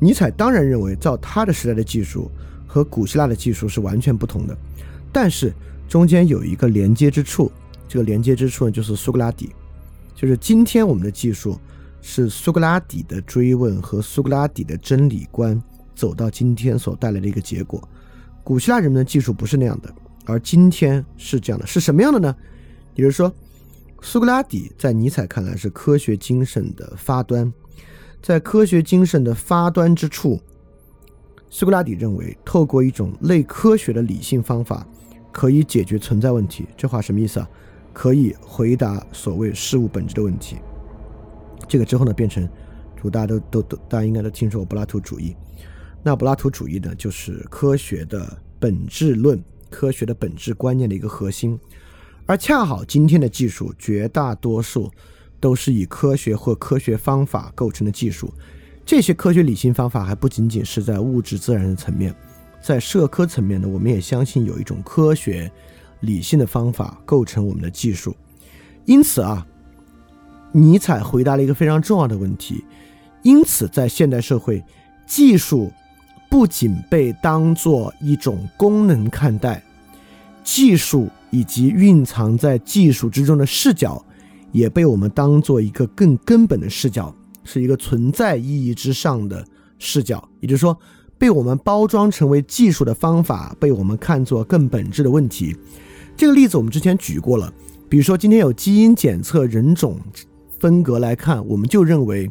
[0.00, 2.30] 尼采当然认为，照他的时代的技术
[2.66, 4.56] 和古希腊的技术是完全不同的，
[5.12, 5.52] 但是
[5.88, 7.50] 中间有一个连接之处，
[7.86, 9.50] 这个连接之处呢，就是苏格拉底。
[10.14, 11.58] 就是今天我们的技术
[12.00, 15.60] 是苏格拉底的追问和苏格拉底的真理观
[15.94, 17.88] 走到今天所带来的一个结果。
[18.42, 19.92] 古希腊人们的技术不是那样的，
[20.28, 22.36] 而今天是这样的，是什么样的呢？
[22.94, 23.34] 也就是说，
[24.02, 27.50] 苏格拉底在尼采看来是科学精神的发端，
[28.22, 30.38] 在科学精神的发端之处，
[31.48, 34.86] 苏格拉底认为透过一种类科学的理性方法
[35.32, 36.66] 可以解决存在问题。
[36.76, 37.48] 这话什么意思啊？
[37.94, 40.58] 可以回答所谓事物本质的问题。
[41.66, 42.46] 这个之后呢，变成，
[43.10, 45.34] 大家都都都，大家应该都听说过柏拉图主义。
[46.02, 51.58] 那柏拉图主义呢，就是科学的本质论、科学的本质观念的一个核心。
[52.26, 54.90] 而恰好今天的技术，绝大多数
[55.40, 58.32] 都是以科学或科学方法构成的技术。
[58.84, 62.14] 这些科学理性方法还不仅仅是在物质自然的层面，
[62.60, 65.50] 在社科层面呢，我们也相信有一种科学。
[66.02, 68.14] 理性的方法构成我们的技术，
[68.84, 69.44] 因此啊，
[70.52, 72.64] 尼采回答了一个非常重要的问题。
[73.24, 74.62] 因此，在现代社会，
[75.08, 75.72] 技术
[76.28, 79.62] 不仅被当作一种功能看待，
[80.44, 84.04] 技术以及蕴藏在技术之中的视角，
[84.52, 87.14] 也被我们当做一个更根本的视角，
[87.44, 89.44] 是一个存在意义之上的
[89.78, 90.26] 视角。
[90.40, 90.78] 也就是说，
[91.16, 95.56] 被我们包装成为技术的方法，被我们看作更本质的问题。
[96.16, 97.52] 这个例子我们之前举过了，
[97.88, 99.98] 比如说今天有基因检测人种
[100.58, 102.30] 分隔来看，我们就认为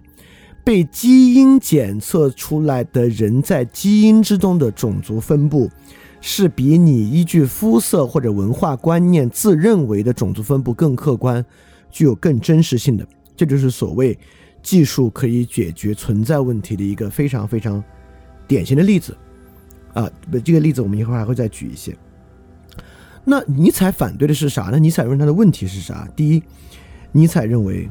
[0.68, 5.72] 被基因检测出来的人在基因之中的种族分布，
[6.20, 11.46] 是比你依据肤色或者文化观念自认为的种族分布更客观，
[11.90, 13.08] 具有更真实性的。
[13.34, 14.20] 这就是所谓
[14.62, 17.82] 技术可以解决存在问题的一个非常非常
[18.46, 19.16] 典型的例子
[19.94, 20.12] 啊！
[20.44, 21.96] 这个例子我们一会儿还会再举一些。
[23.24, 24.78] 那尼采反对的是啥呢？
[24.78, 26.10] 尼采认为他的问题是啥？
[26.14, 26.44] 第一，
[27.14, 27.90] 尼采认为，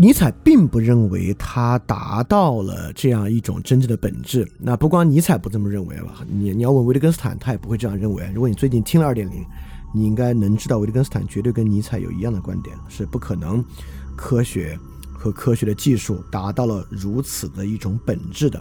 [0.00, 4.50] 尼采并不认为他达到了这样一种真正的本质。
[4.58, 6.24] 那不光尼采不这么认为吧？
[6.26, 8.26] 你你要问维特根斯坦，他也不会这样认为。
[8.32, 9.44] 如果你最近听了二点零，
[9.92, 13.62] 你应该能知道维特根斯坦绝对跟尼采有一样的观点，是不可能
[14.16, 14.78] 科学
[15.12, 18.58] 和科学的技术达到了如此的一种本质的。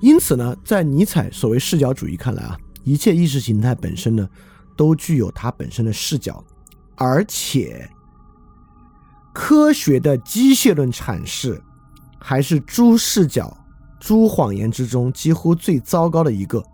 [0.00, 2.58] 因此呢，在尼采所谓视角主义看来啊。
[2.82, 4.28] 一切意识形态本身呢，
[4.74, 6.44] 都具有它本身的视角，
[6.96, 7.88] 而且
[9.36, 11.62] 科学的机械论阐释
[12.18, 13.54] 还是诸视角、
[14.00, 16.64] 诸谎言之中几乎最糟糕的一个。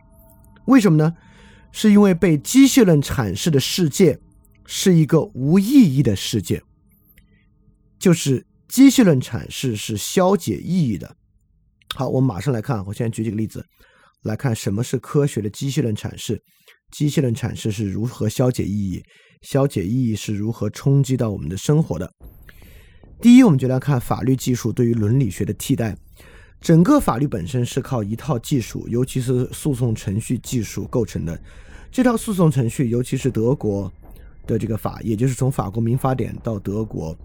[0.67, 1.13] 为什么呢？
[1.73, 4.17] 是因为被机械论阐释的世界
[4.65, 6.63] 是一个无意义的世界，
[7.99, 11.17] 就是机械论阐释是消解意义的。
[11.97, 13.67] 好，我们马上来看，我现在举几个例子。
[14.23, 16.41] 来看什么是科学的机械论阐释，
[16.93, 19.03] 机械论阐释是如何消解意义，
[19.41, 22.09] 消解意义是如何冲击到我们的生活的。
[23.23, 25.97] 第一，我们就来看法律技术对于伦理学的替代。
[26.61, 31.41] 整个法律本身是靠一套技术，尤其是诉讼程序技术构成的。
[31.93, 33.91] 这套诉讼程序，尤其是德国
[34.45, 37.17] 的这个法，也就是从法国民法典到德国，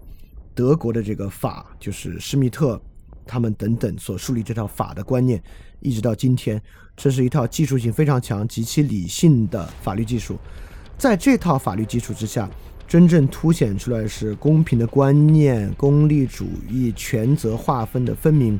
[0.54, 2.80] 德国的这个法，就是施密特
[3.26, 5.42] 他们等等所树立这套法的观念，
[5.80, 6.62] 一直到今天，
[6.96, 10.38] 这是一套技术性非常强、极其理性的法律技术。
[10.96, 12.48] 在这套法律基础之下，
[12.88, 18.58] 真正凸显出来是公平的观念、功利主义、权责划分的分明。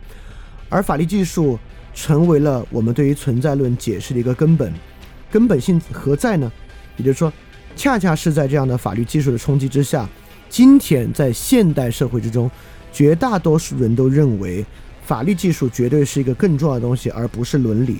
[0.68, 1.58] 而法律技术
[1.94, 4.70] 成为了我们对于存在论解释的一个根本，
[5.30, 6.52] 根本性何在呢？
[6.98, 7.32] 也就是说，
[7.74, 10.06] 恰恰是在这样的法律技术的冲击之下，
[10.50, 12.50] 今天在现代社会之中，
[12.92, 14.62] 绝大多数人都认为
[15.04, 17.98] 法律技术绝对是一个更重要的东西，而不是伦理。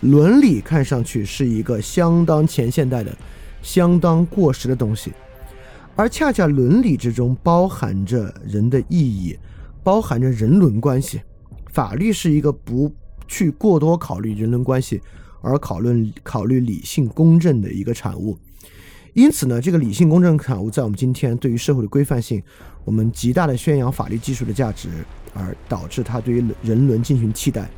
[0.00, 3.16] 伦理看上去是一个相当前现代的、
[3.62, 5.12] 相当过时的东西，
[6.00, 9.38] 而恰恰伦理之中包含着人的意义，
[9.84, 11.20] 包含着人伦关系。
[11.72, 12.90] 法律是一个不
[13.28, 14.98] 去过多考虑人伦关系，
[15.42, 18.38] 而考论考虑理性公正的一个产物。
[19.12, 22.42] 因此呢，这个理性公正产物在我们今天对于社会的规范性，
[22.86, 24.88] 我们极大的宣扬法律技术的价值，
[25.34, 27.68] 而导致它对于人伦进行替代。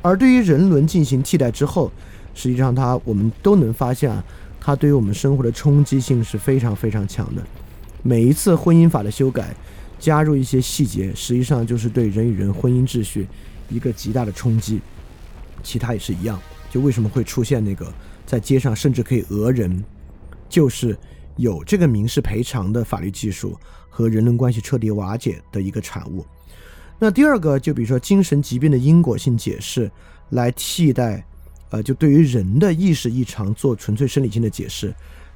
[0.00, 1.90] 而对于人伦进行替代之后，
[2.34, 4.24] 实际上它我们都能发现啊，
[4.60, 7.42] 它对于我们生活的冲击性是非常非常强的。
[8.04, 9.52] 每一次婚姻法的修改。
[9.96, 13.26] 加入一些细节，实际上就是对人与人婚姻秩序
[13.70, 14.78] 一个极大的冲击。
[15.62, 16.38] 其他也是一样，
[16.70, 17.90] 就为什么会出现那个
[18.26, 19.82] 在街上甚至可以讹人，
[20.46, 20.94] 就是
[21.36, 26.26] 有这个民事赔偿的法律技术和人伦关系彻底瓦解的一个产物。
[26.98, 29.90] 那第二个，就比如说精神疾病的因果性解释，
[30.30, 31.24] 来替代，
[31.70, 34.94] 呃，就对于人的意识异常做纯粹生理性的解释，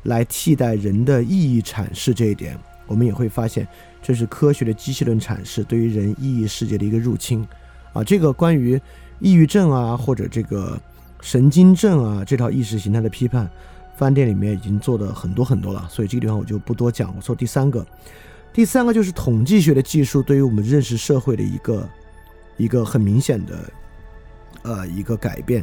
[0.09, 2.59] 来替代人的意义阐释这一点。
[2.87, 3.69] 我们也会发现，
[4.03, 7.47] 这是科学的机器论阐释对于人意义世界的一个入侵，
[7.93, 8.81] 啊，这个关于
[9.21, 10.81] 抑郁症啊或者这个
[11.21, 13.47] 神经症啊这套意识形态的批判，
[13.95, 17.15] 饭店里面已经做的很多很多了，所以这个地方我就不多讲。
[17.15, 17.87] 我说第三个，
[18.55, 21.89] 第三个就是统计学的技术对于我们认识社会的一个
[22.57, 23.71] 一个很明显的
[24.63, 25.63] 呃一个改变，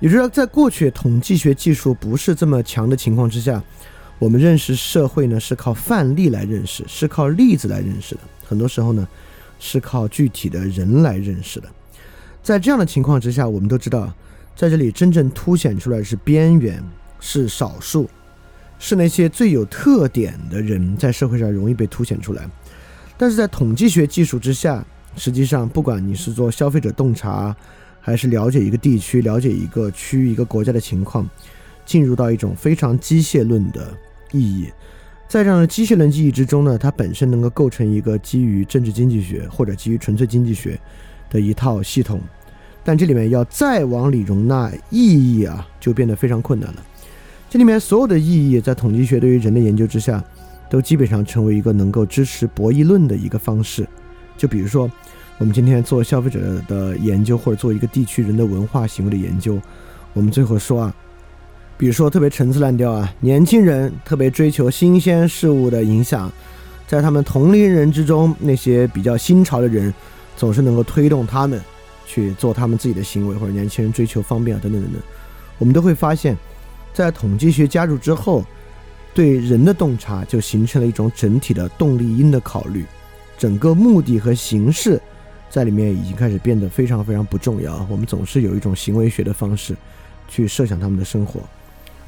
[0.00, 3.62] 也就是说，在过去统计学技术不是这么强的情况之下。
[4.18, 8.20] 我们认识社会呢，是靠范例来认识，是靠例子来认识的。
[8.46, 9.08] 很多时候呢，
[9.58, 11.66] 是靠具体的人来认识的。
[12.42, 14.12] 在这样的情况之下，我们都知道，
[14.54, 16.84] 在这里真正凸显出来是边缘，
[17.18, 18.10] 是少数，
[18.78, 22.46] 是那些最有特点的人在社会上容易被凸显出来。
[23.16, 24.84] 但是在统计学技术之下，
[25.16, 27.56] 实际上不管你是做消费者洞察，
[28.00, 31.28] 还是了解一个地区、了解一个区域、一个国家的情况，
[31.84, 33.92] 进入到一种非常机械论的。
[34.32, 34.70] 意义，
[35.26, 40.78] 在这样的机械论意义之中呢，它本身能够构成一个基于政治经济学或者基于纯粹经济学
[41.28, 42.20] 的一套系统，
[42.84, 46.86] 但这里面要再往里容纳意义啊，就变得非常困难了。
[47.48, 50.22] 这里面所有的意义，在统计学对于人的研究之下，
[50.70, 53.84] 都基本上成为一个能够支持博弈论的一个方式。
[54.36, 54.88] 就比如说，
[55.40, 59.58] 我们今天做消费者的研究，或者做一个地区人的文化行为的研究，
[60.12, 60.94] 我们最后说啊。
[61.78, 66.30] 比如说特别陈词滥调啊，年轻人特别追求新鲜事物的影响，
[66.86, 69.92] 在他们同龄人之中，那些比较新潮的人，
[70.36, 71.58] 总是能够推动他们
[72.04, 75.00] 去做他们自己的行为，或者年轻人追求方便啊等等等等。
[75.56, 76.36] 我们都会发现，
[76.92, 78.44] 在统计学加入之后，
[79.14, 82.84] 对人的洞察就形成了一种整体的动力因的考虑，
[83.38, 85.00] 整个目的和形式
[85.50, 87.86] 在里面已经开始变得非常非常不重要。
[87.90, 89.76] 我们总是有一种行为学的方式
[90.28, 91.42] 去设想他们的生活。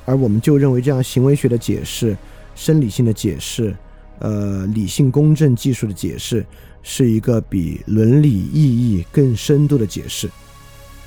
[0.04, 2.16] 而我们就认为，这样行为学的解释、
[2.54, 3.74] 生理性的解释、
[4.20, 6.44] 呃理性公正技术的解释，
[6.82, 10.30] 是一个比伦理意义更深度的解释。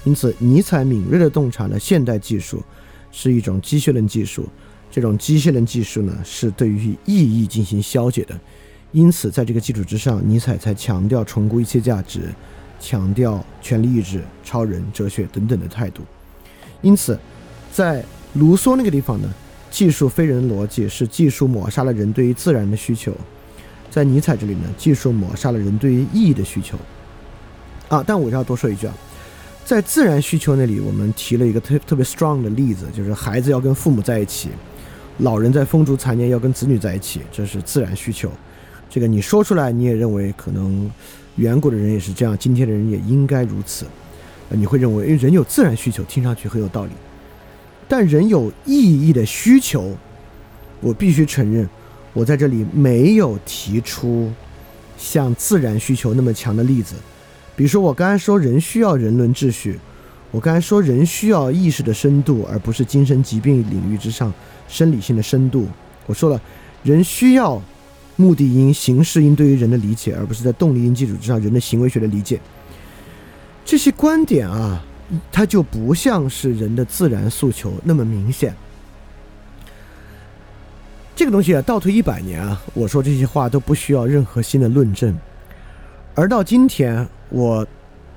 [0.03, 2.61] 因此，尼采敏锐的洞察了，现代技术
[3.11, 4.47] 是一种机械论技术。
[4.91, 8.39] 这种机械论技术呢，是对于意义进行消解的。
[8.95, 12.33] 因此，在这个基础之上，尼采才强调重估一切价值，
[12.79, 16.01] 强调权力意志、超人、哲学等等的态度。
[16.81, 17.19] 因此，
[17.73, 18.01] 在
[18.35, 19.27] 卢梭那个地方呢，
[19.69, 23.13] 技术非人逻辑是技术抹杀了人对于自然的需求，
[23.91, 26.77] 在尼采这里呢，技术抹杀了人对于意义的需求。
[27.89, 28.93] 啊，但我要多说一句啊，
[29.65, 34.51] 在自然需求那里，我们提了一个特特别 strong 的例子，就是孩子要跟父母在一起，
[35.17, 38.31] 老人在风烛残年要跟子女在一起，这是自然需求。
[38.95, 40.89] 这个你说出来，你也认为可能
[41.35, 43.85] 远古的人也是这样，今天的人也应该如此。
[44.47, 46.91] 你会认为，人有自然需求，听上去很有道理。
[47.89, 49.93] 但人有意义的需求，
[50.79, 51.67] 我必须承认，
[52.13, 54.31] 我在这里没有提出
[54.97, 56.95] 像自然需求那么强的例子。
[57.53, 59.77] 比如说我刚才说人需要人伦秩序，
[60.31, 64.33] 我刚才说人需要意识的深度，而不是精神疾病领域之上
[64.69, 65.67] 生理性的深度。
[66.05, 66.39] 我说了，
[66.81, 67.61] 人需要
[68.15, 72.39] 目的因、形式因对于人的理解，而不是在动力因基础之上人的行为学的理解。
[73.63, 74.83] 这些观点啊，
[75.31, 78.55] 它就不像是人的自然诉求那么明显。
[81.15, 85.17] 这个东西啊，倒退一百年啊，我说这些话都不需要任何新的论证，
[86.13, 87.65] 而到今天，我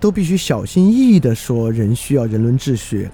[0.01, 3.09] 都必须小心翼翼地说，人需要人伦秩序，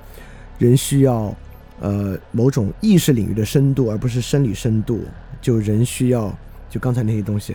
[0.59, 1.35] 人需要
[1.81, 5.03] 呃某种意识领域的深度，而不是生理深度。
[5.43, 6.35] 就人需要，
[6.75, 7.55] 就刚才那些东西，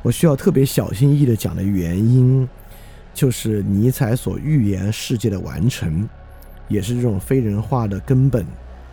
[0.00, 2.48] 我需要特别小心翼翼地讲的原因，
[3.12, 6.08] 就是尼采所预言世界的完成，
[6.66, 8.46] 也是这种非人化的根本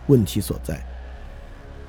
[0.08, 0.78] 问题所在。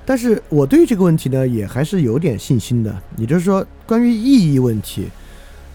[0.05, 2.95] 但是我对这个问题呢，也还是有点信心的。
[3.17, 5.09] 也就是说，关于意义问题，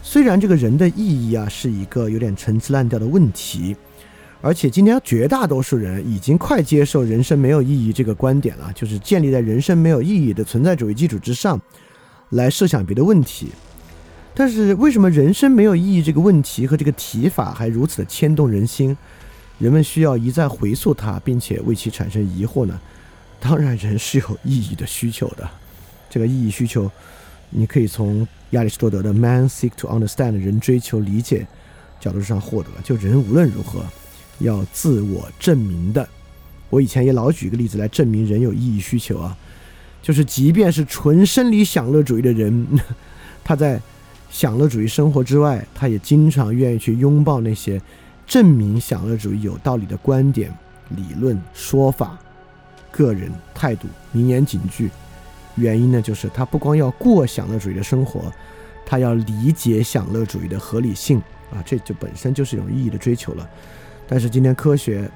[0.03, 3.77] 虽然这个人的意义啊是一个有点陈词滥调的问题，
[4.41, 11.61] 而且今天绝大多数人已经快接受人生没有意义这个观点了，就是建立在人生没有意义的存在主义基础之上，
[12.31, 13.49] 来设想别的问题。
[14.35, 18.97] 但是为什么人生没有意义这个问题和这个提法还如此的牵动人心？
[19.59, 22.81] 人们需要一再回溯它，并且为其产生疑惑呢？
[23.39, 25.47] 当然，人是有意义的需求的。
[26.09, 26.91] 这个意义需求，
[27.51, 31.47] 你可以从亚里士多德的 “man seek to understand” 人追求理解
[32.01, 32.71] 角度上获得。
[32.83, 33.85] 就人无论如何
[34.39, 36.09] 要自我证明的。
[36.71, 39.37] 我以前也老举一个例子来证明人有意义需求啊，
[40.03, 42.67] 就是即便是纯生理享乐主义的人，
[43.45, 43.81] 他在
[44.31, 47.81] 享乐主义生活之外，他也经常愿意去拥抱那些
[48.27, 50.53] 证明享乐主义有道理的观点、
[50.91, 52.19] 理论、说法。
[52.93, 54.91] 个人态度、名言警句，
[55.55, 58.33] 原因呢，就是他不光要过享乐主义的生活，
[58.85, 61.19] 他要理解享乐主义的合理性
[61.53, 63.49] 啊，这就本身就是一种意义的追求了。
[64.09, 65.09] 但是今天科学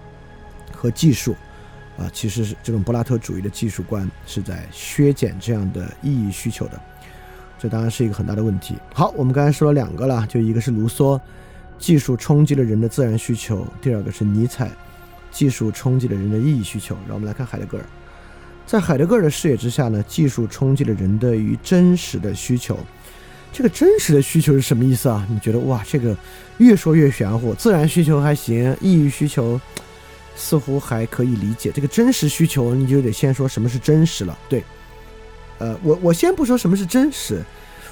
[0.72, 1.34] 和技术
[1.96, 6.80] 啊，其实是这种柏拉图主义的技术观是在削减这样的意义需求的，
[7.58, 8.74] 这当然是一个很大的问题。
[8.92, 11.20] 好，我们刚才说了两个了，就一个是卢梭，
[11.78, 14.70] 技术冲击了人的自然需求；第二个是尼采。
[15.30, 17.84] 技术冲击了人的意义需求，让我们来看海德格尔。
[18.64, 22.78] 在海德格尔的视野之下呢，技术冲击了人对于真实的需求。
[23.52, 25.26] 这个真实的需求是什么意思啊？
[25.28, 26.16] 你觉得哇，这个
[26.58, 27.52] 越说越玄乎。
[27.54, 29.60] 自然需求还行，意义需求
[30.36, 31.70] 似乎还可以理解。
[31.72, 34.38] 这个真实需求，你就得先说什么是真实了。
[34.48, 34.62] 对，
[35.58, 37.42] 呃，我我先不说什么是真实，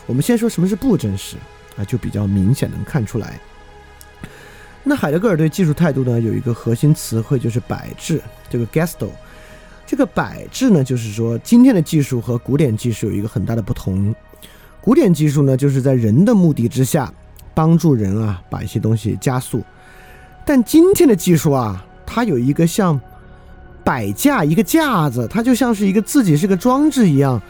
[0.06, 1.36] 我们先说什么是不真实
[1.76, 3.38] 啊，就比较明显能看出来。
[4.84, 8.20] 那海德格尔对技术态度呢，有一个核心词汇就是摆置，
[8.50, 9.08] 这个 gesto。
[9.86, 14.14] 这个摆置呢，就是说今天的技术和古典技术有一个很大的不同。
[14.80, 17.12] 古典技术呢，就是在人的目的之下，
[17.54, 19.62] 帮助人啊把一些东西加速。
[20.44, 23.00] 但今天的技术啊，它有一个像
[23.84, 27.40] 摆架一个架子，它就像是一个自己是个装置一样，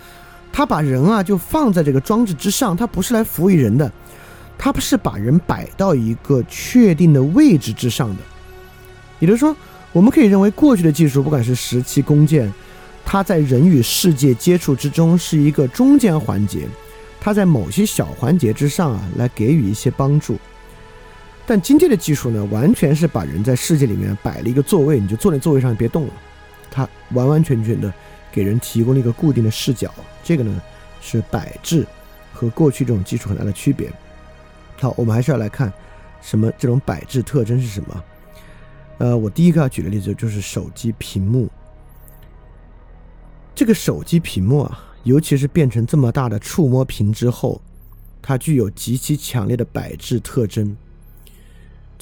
[0.52, 3.90] 它把人啊就放在这个装置之上，它不是来服务于人的。
[4.58, 8.22] 它不是把人摆到一个确定的位置之上的，
[9.18, 9.56] 也就是说，
[9.90, 12.52] 我们可以认为过去的技术，不管是石器、弓箭，
[13.04, 16.68] 它在人与世界接触之中是一个中间环节，
[17.20, 20.38] 它在某些小环节之上啊来给予一些帮助。
[21.44, 26.12] 但今天的技术呢，完全是把人在世界里面摆了一个座位，你就坐在座位上别动了，
[26.70, 27.92] 它完完全全的
[28.30, 29.92] 给人提供了一个固定的视角。
[30.22, 30.62] 这个呢
[31.00, 31.84] 是摆置
[32.32, 33.92] 和过去这种技术很大的区别。
[34.78, 35.72] 好，我们还是要来看
[36.20, 38.04] 什么这种摆置特征是什么。
[38.98, 41.50] 呃，我第一个要举的例子就是手机屏幕。
[43.52, 47.60] 这个手机屏幕啊，尤其是变成这么大的触摸屏之后，
[48.22, 50.76] 它具有极其强烈的摆置特征。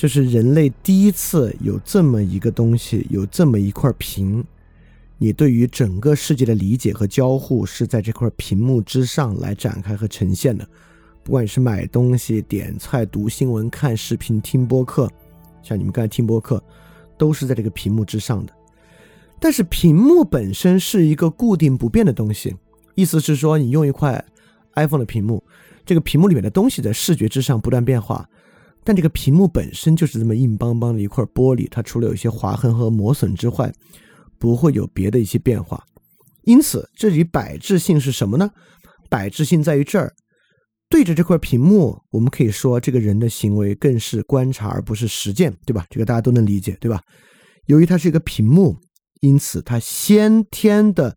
[0.01, 4.43] 就是人类第一次有这么一个东西，有这么一块屏，
[5.19, 10.67] 你对于整个世界的理解和交互是在这块屏幕之上来展开和呈现的。
[11.23, 15.07] 不管你是买东西、点菜、读新闻、看视频、听播客，
[15.63, 16.65] 像你们刚才听播客，
[17.19, 18.53] 都是在这个屏幕之上的。
[19.39, 22.57] 但是屏幕本身是一个固定不变的东西，
[22.95, 24.25] 意思是说，你用一块
[24.77, 25.45] iPhone 的屏幕，
[25.85, 28.27] 这个屏幕里面的东西在视觉之上不断变化，
[28.83, 33.73] 但这个屏幕本身就是这么硬邦邦的一块玻璃，它除了有一些划痕和磨损之外，
[34.39, 35.85] 不会有别的一些变化。
[36.45, 38.51] 因此，这里摆置性是什么呢？
[39.09, 40.13] 摆置性在于这儿。
[40.89, 45.87] 对着这块屏幕，我们可以说这个人的行为更是观察而不是实践，对吧？
[45.89, 47.01] 这个大家都能理解，对吧？
[47.67, 48.77] 由于它是一个屏幕，
[49.21, 51.17] 因此它先天的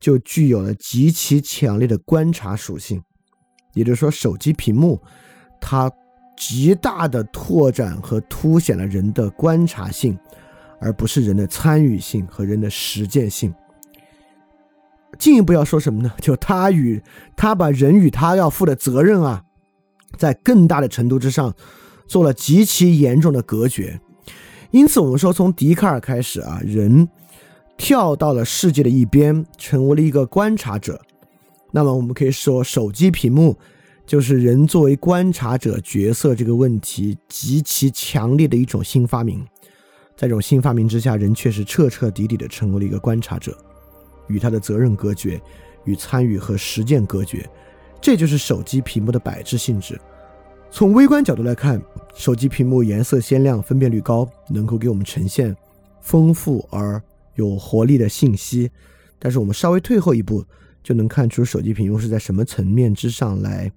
[0.00, 3.02] 就具有了极其强烈的观察属性。
[3.74, 4.98] 也就是说，手机屏幕
[5.60, 5.90] 它
[6.40, 10.18] 极大的拓展和凸显了人的观察性，
[10.80, 13.54] 而不是人的参与性和人的实践性。
[15.18, 16.10] 进一步要说什么呢？
[16.18, 17.02] 就他与
[17.36, 19.44] 他把人与他要负的责任啊，
[20.16, 21.54] 在更大的程度之上
[22.08, 24.00] 做了极其严重的隔绝。
[24.70, 27.06] 因此，我们说从笛卡尔开始啊，人
[27.76, 31.02] 跳到了世界的一边，成为了一个观察者。
[31.72, 33.58] 那么，我们可以说，手机屏幕
[34.10, 39.38] 就是人作为观察者角色这个问题极其强烈的一种新发明。
[40.16, 43.56] 在这种新发明之下，人确实彻彻底底的成为了一个观察者。
[44.26, 45.40] 与他的责任隔绝，
[45.84, 47.48] 与参与和实践隔绝，
[48.00, 49.96] 这就是手机屏幕的摆置性质。
[50.72, 51.80] 从微观角度来看，
[52.12, 55.56] 手机屏幕颜色鲜亮，分辨率高，能够给我们呈现
[56.00, 57.00] 丰富而
[57.36, 58.72] 有活力的信息。
[59.20, 60.44] 但是我们稍微退后一步，
[60.82, 63.70] 就能看出手机屏幕是在什么层面之上来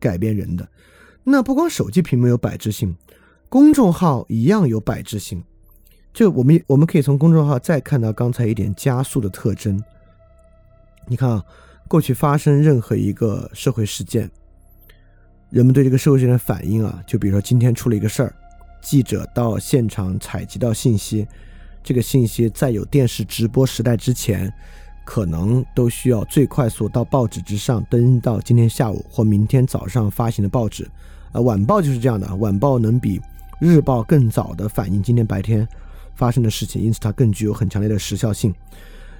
[0.00, 0.66] 改变人的。
[1.22, 2.96] 那不光手机屏幕有摆置性，
[3.48, 5.44] 公众号一样有摆置性。
[6.12, 9.80] 就我们我们可以从公众号再看到刚才一点加速的特征。
[11.06, 11.44] 你看啊，
[11.86, 14.28] 过去发生任何一个社会事件，
[15.50, 18.34] 人们对这个社会事件的反应啊，就比如说今天出了一个事儿，
[18.82, 21.26] 记者到现场采集到信息，
[21.82, 24.52] 这个信息在有电视直播时代之前，
[25.10, 30.88] 可能都需要最快速到报纸之上登到今天下午或明天早上发行的报纸。
[31.32, 33.20] 啊，晚报就是这样的，晚报能比
[33.60, 35.66] 日报更早的反映今天白天。
[36.14, 38.54] 发生的事情，因此它更具有很强烈的时效性，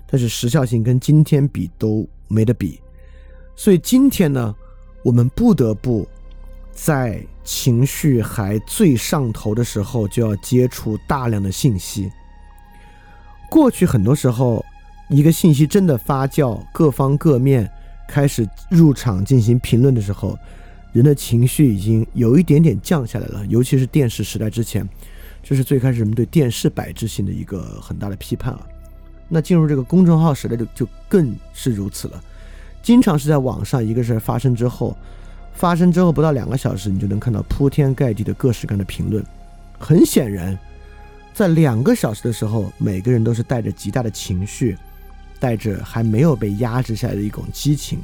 [0.06, 2.80] 但是时效性跟今天比都没得比，
[3.56, 4.54] 所以今天呢，
[5.02, 6.06] 我们不得不
[6.72, 12.08] 在情绪还最上头的时候就要接触大量的信息。
[13.50, 14.64] 过去很多时候，
[15.10, 17.68] 一个信息真的发酵，各方各面
[18.06, 20.38] 开始入场进行评论的时候，
[20.92, 24.88] 人的情绪已经有一点点降下来了，尤其是电视时代之前。
[25.42, 28.60] 这是最开始人们对电视摆置性的一个很大的批判啊。
[29.28, 32.22] 那进入这个公众号时代就就更是如此了。
[32.80, 34.96] 经常是在网上一个事儿发生之后，
[35.54, 39.24] 发生之后不到两个小时，你就能看到铺天盖地的各式各样的评论。
[39.76, 40.56] 很显然，
[41.34, 44.76] 在两个小时的时候，每个人都是带着极大的情绪，
[45.40, 47.98] 带着还没有被压制下来的一种激情，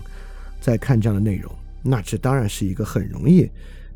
[0.61, 1.53] 在看这样的内容。
[1.83, 3.49] 那这当然是一个很容易。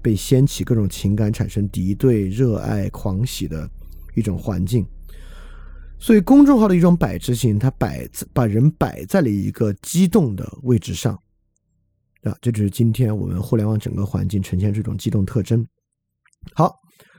[0.02, 3.68] 被掀起各种情感，产生敌对、热爱、狂喜的
[4.14, 4.82] 一种环境，
[5.98, 11.12] 所以公众号的一种摆置性，它摆把人摆在了一个激动的位置上，
[12.22, 15.62] 啊，这就是今天我们互联网整个环境呈现这种激动特征。
[16.54, 16.74] 好，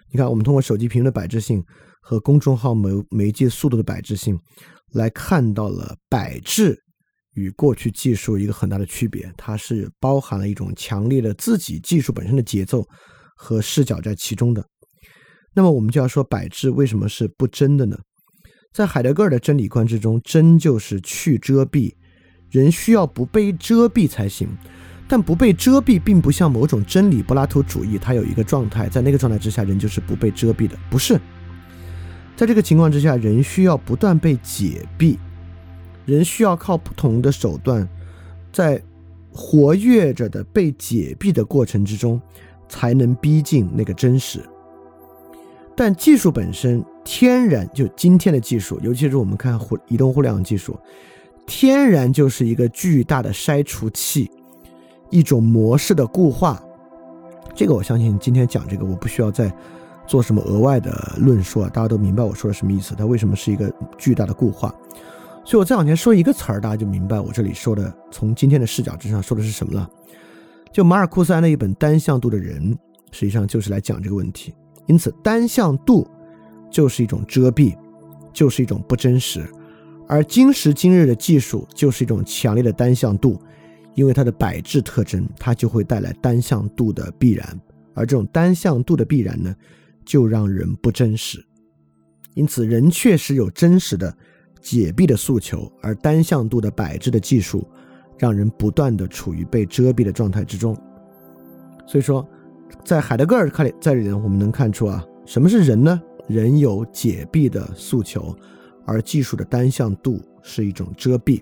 [0.09, 1.63] 你看，我们通过手机屏的摆置性
[2.01, 4.35] 和公众号媒媒介速度的摆置性，
[4.93, 6.83] 来看到了摆置。
[7.33, 12.85] 与过去技术一个很大的区别，它是包含了一种强烈的自己技术本身的节奏
[13.37, 14.65] 和视角在其中的。
[15.53, 17.97] 那么我们就要说，摆置为什么是不真的呢？
[18.73, 21.93] 在海德格尔的真理观之中，真就是去遮蔽，
[22.49, 24.49] 人需要不被遮蔽才行。
[25.07, 31.19] 但不被遮蔽，并不像某种真理柏拉图主义，它有一个状态，在那个状态之下，人就是不被遮蔽的，不是。
[32.35, 35.17] 在这个情况之下，人需要不断被解蔽。
[36.05, 37.87] 人需要靠不同的手段，
[38.51, 38.81] 在
[39.31, 42.19] 活跃着的被解闭的过程之中，
[42.67, 44.41] 才能逼近那个真实。
[45.75, 50.77] 但技术本身天然就今天的技术，尤其是我们看互移动互联网技术，
[51.45, 54.29] 天然就是一个巨大的筛除器，
[55.11, 56.61] 一种模式的固化。
[57.55, 59.53] 这个我相信今天讲这个，我不需要再
[60.11, 62.93] 做什么额外的论述啊，大家都明白我说的什么意思。
[62.97, 64.67] 它为什么是一个巨大的固化？
[65.45, 69.89] 所以我再往前说一个词儿，大家就明白我这里说的，从今天的视角之上说的是什么了。
[70.69, 72.73] 就马尔库斯安的一本《单向度的人》，
[73.13, 74.53] 实际上就是来讲这个问题。
[74.85, 76.05] 因此，单向度
[76.69, 77.73] 就是一种遮蔽，
[78.33, 79.43] 就是一种不真实；
[80.09, 83.39] 而今时今日的技术就是一种强烈的单向度，
[83.95, 87.57] 因为它的摆置特征，它就会带来单向度的必然。
[87.93, 89.55] 而这种单向度的必然呢，
[90.05, 91.43] 就让人不真实。
[92.33, 94.15] 因此，人确实有真实的。
[94.61, 97.67] 解闭的诉求，而单向度的摆置的技术，
[98.15, 100.77] 让人不断的处于被遮蔽的状态之中。
[101.87, 102.23] 所以说，
[102.85, 105.99] 在海德格尔看里，在里呢，我们能看出啊，什么是人呢？
[106.27, 108.37] 人有解闭的诉求，
[108.85, 111.41] 而技术的单向度是一种遮蔽。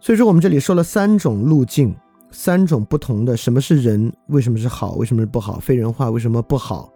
[0.00, 1.94] 所以说，我们这里说了三种路径，
[2.32, 5.60] 三种不同的什么是人，为什么是好，为什么是不好？
[5.60, 6.92] 非人化为什么不好？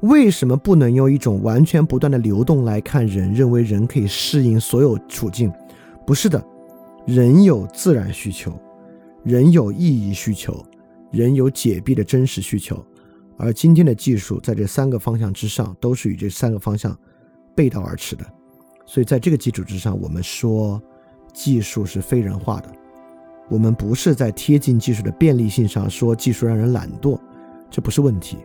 [0.00, 3.32] 为什么不能用一种完全不断的流动来看人？
[3.34, 5.52] 认为人可以适应所有处境？
[6.06, 6.42] 不是的，
[7.06, 8.58] 人有自然需求，
[9.22, 10.64] 人有意义需求，
[11.10, 12.82] 人有解闭的真实需求，
[13.36, 16.96] 而今天的技术在这三个方向之上，都是与这三个方向
[17.54, 18.24] 背道而驰的。
[18.86, 20.82] 所以在这个基础之上，我们说
[21.32, 22.72] 技术是非人化的。
[23.48, 27.18] 我们不是在贴近技术的便利性上说技术让人懒惰，
[27.68, 28.38] 这不是问题，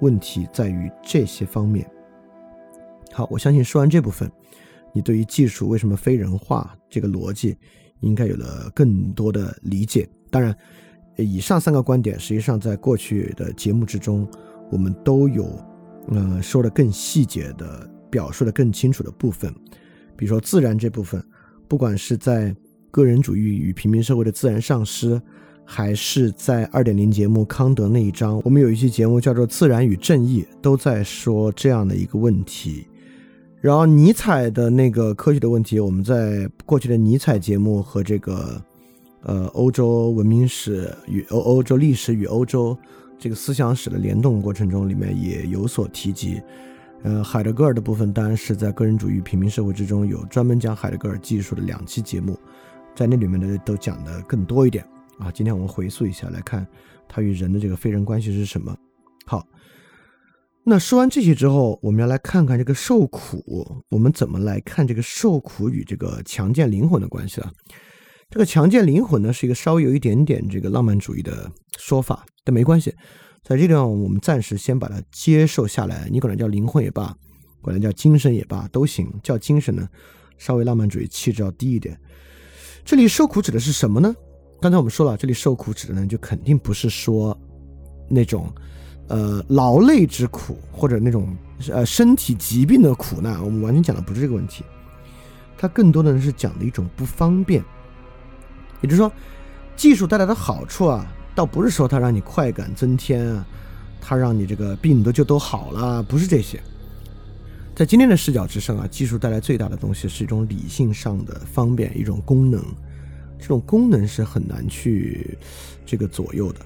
[0.00, 1.88] 问题在于这些方面。
[3.12, 4.30] 好，我相信说完这部分，
[4.92, 7.56] 你对于技术为什么非人化这个逻辑
[8.00, 10.08] 应该有了更多的理解。
[10.30, 10.56] 当然。
[11.20, 14.24] 以上三个观点，实际上在过去的节目之中，
[14.70, 15.50] 我们都有，
[16.10, 19.52] 呃，说的更细节的、表述的更清楚的部分。
[20.16, 21.20] 比如说自然这部分，
[21.66, 22.54] 不管是在
[22.92, 25.20] 个人主义与平民社会的自然丧失，
[25.70, 32.86] 还是在二点零节目康德那一章，我们有一期节目叫做《自然与正义》，都在说这样的一个问题。
[33.60, 38.60] 然后尼采的那个科学的问题，我们在过去的尼采节目和这个。
[39.24, 42.78] 呃，欧洲文明史与欧欧洲历史与欧洲
[43.18, 46.40] 这个思想史的联动过程中，里面也有所提及。
[47.02, 52.38] 呃，海德格尔的部分当然是在个人主义平民社会之中有专门讲海德格尔技术的两期节目，
[52.94, 54.84] 在那里面呢都讲的更多一点
[55.18, 55.30] 啊。
[55.32, 56.66] 今天我们回溯一下来看
[57.08, 58.76] 他与人的这个非人关系是什么。
[59.26, 59.46] 好，
[60.64, 67.52] 那说完这些之后，我们要来看看这个受苦，我们怎么来看这个受苦与这个强健灵魂的关系了。
[68.30, 72.90] 这个强健灵魂呢，是一个稍微有一点点这个浪漫主义的说法，但没关系，
[73.42, 76.08] 在这地方我们暂时先把它接受下来。
[76.10, 77.16] 你管它叫灵魂也罢，
[77.62, 79.10] 管它叫精神也罢，都行。
[79.22, 79.88] 叫精神呢，
[80.36, 81.98] 稍微浪漫主义气质要低一点。
[82.84, 84.14] 这里受苦指的是什么呢？
[84.60, 87.36] 刚才我们说了，这里受苦指的呢，就肯定不是说
[88.08, 88.52] 那种
[89.06, 91.36] 呃劳累之苦，或者那种
[91.70, 93.40] 呃身体疾病的苦难。
[93.44, 94.64] 我们完全讲的不是这个问题，
[95.56, 97.62] 它更多的是讲的一种不方便。
[98.80, 99.12] 也就是说，
[99.76, 101.06] 技术带来的好处啊，
[101.36, 103.46] 倒不是说它让你快感增添啊，
[104.00, 106.60] 它让你这个病都就都好了，不是这些。
[107.76, 112.60] 在今天的视角之上啊，技术带来最大的东西是一种理性上的方便，一种功能。
[113.38, 115.38] 这种功能是很难去
[115.86, 116.60] 这个左右的。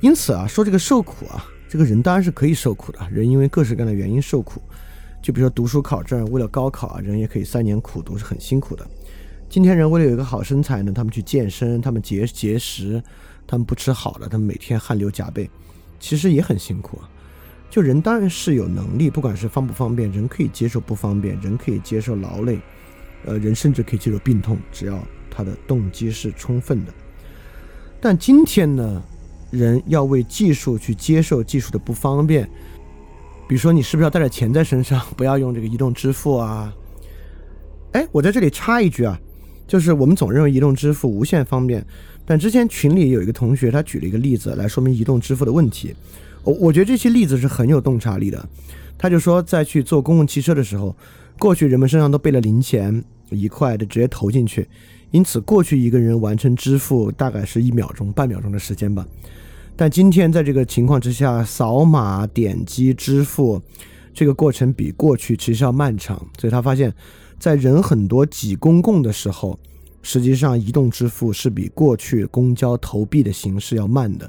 [0.00, 3.00] 因此啊，说这个受苦啊，这个人当然是可以受苦的。
[3.10, 4.62] 人因为各式各样的原因受苦，
[5.20, 8.86] 就比如说读书考证，为了高考啊，人也可以三年苦读，是很辛苦的。
[9.48, 13.02] 今天人为了有一个好身材呢，他们去健身，他们节节食，
[13.46, 15.48] 他们不吃好的，他们每天汗流浃背，
[15.98, 17.08] 其实也很辛苦啊。
[17.70, 22.58] 就人当然是有能力，不管是方不方便，人可以接受不方便，人可以接受劳累，
[23.24, 25.02] 呃，人甚至可以接受病痛，只要
[25.38, 26.92] 他的动机是充分的。
[28.00, 29.00] 但今天呢，
[29.52, 32.44] 人要为技术去接受技术的不方便，
[33.46, 36.74] 比如说你是不是要带着钱在身上， 不要用这个移动支付啊？
[37.92, 39.16] 哎，我在这里插一句啊。
[39.68, 41.86] 就是我们总认为移动支付无限方便，
[42.24, 45.94] 但之前群里有一个同学，他举了一个例子来说明移动支付的问题。
[46.42, 48.48] 我我觉得这些例子是很有洞察力的。
[48.96, 50.96] 他就说，在去坐公共汽车的时候，
[51.38, 54.66] 过去人们身上都备了零钱，一块的直接投进去，
[55.10, 59.06] 因此过去一个人完成支付大概是一秒钟、半秒钟的时间吧。
[59.76, 63.62] 但今天在这个情况之下，扫码点击支付
[64.12, 66.94] 这个过程比过去其实要漫长，所以他发现。
[67.40, 69.56] 在人很多挤公共的时候，
[70.02, 74.28] 实际上移动支付是比过去公交投币的形式要慢的，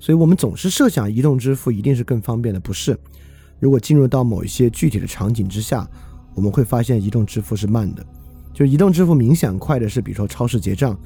[0.00, 2.98] 所以我们总是设想移动支付一定是更方便的，不是？
[3.60, 5.88] 如果进入到某一些具体的场景之下，
[6.34, 8.04] 我们会发现移动支付是慢的。
[8.52, 10.98] 就移动支付明显快的是，比如说超市结账，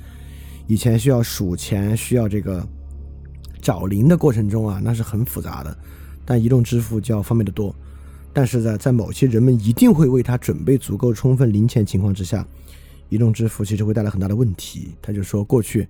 [0.66, 2.66] 以前需要数钱、需要这个
[3.60, 5.76] 找零的过程中啊，那是很复杂的，
[6.24, 7.74] 但移动支付就要方便得多。
[8.32, 12.44] 但是在在某些人们一定会为他准备足够充分零钱情况之下，
[13.08, 14.94] 移动支付其实会带来很大的问题。
[15.00, 15.86] 他就说，过去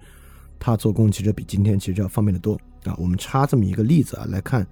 [0.58, 2.94] 他做工其实比今天其实要方便得多啊。
[2.98, 4.66] 我们插这么一个例子啊来看，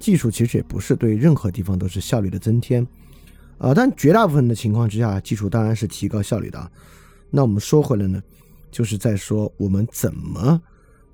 [0.00, 2.84] 技术其实也不是对任何地方都是效率的增添
[3.62, 3.72] 啊。
[3.72, 6.70] 但绝大部分的情况之下，技术当然是提高效率的。
[7.30, 8.20] 那我们说回来呢，
[8.70, 10.60] 就是在说我们怎么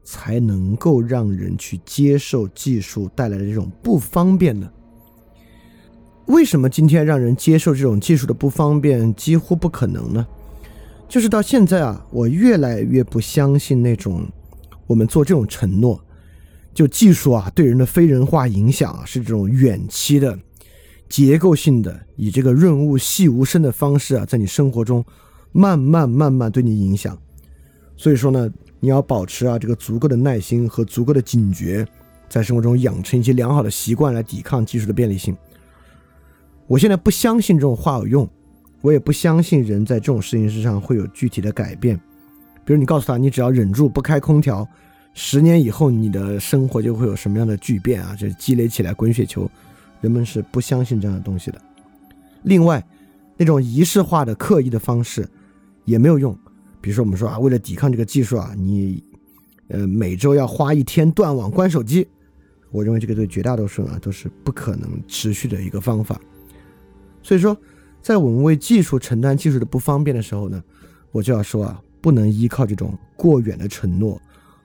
[0.02, 4.68] 才能够让人去接受技术带来的这种不方便呢？
[6.26, 10.26] 为什么今天让人接受这种技术的不方便几乎不可能呢？
[11.08, 14.26] 就是到现在啊，我越来越不相信那种
[14.86, 15.98] 我们做这种承诺，
[16.74, 20.38] 就技术啊对人的非人化影响啊是这种远期的、
[21.08, 25.04] 结构性的，以这个润物细无声的方式啊，在你生活中
[25.52, 27.16] 慢慢慢慢对你影响。
[27.96, 28.50] 所以说呢，
[28.80, 31.86] 你要保持啊这个足够的耐心和足够的警觉，
[32.28, 35.36] 在生活中养成一些良好的习惯来抵抗技术的便利性。
[36.66, 38.28] 我现在不相信这种话有用，
[38.82, 41.98] 我也不相信人在这种事情之上会有具体的改变。
[42.64, 44.68] 比如你告诉他，你只要忍住不开空调，
[45.14, 48.14] 十年以后你的生活就会有什么样的巨变啊？
[48.16, 49.50] 这积累起来滚雪球，
[50.00, 51.60] 人们是不相信这样的东西的。
[52.42, 52.84] 另外，
[53.36, 55.28] 那种仪式化的刻意的方式
[55.84, 56.36] 也没有用。
[56.80, 59.02] 比如说，我们说啊，为了抵抗这个技术啊，你
[59.68, 62.06] 呃每周要花一天断网关手机。
[62.70, 66.20] 我认为这个对绝大多数人啊都是不可能持续的一个方法。
[67.22, 67.56] 所以说，
[68.00, 70.62] 在我们为技术承担技术的不方便的时候呢，
[71.10, 74.20] 我就要说啊，不能依靠这种过远的承诺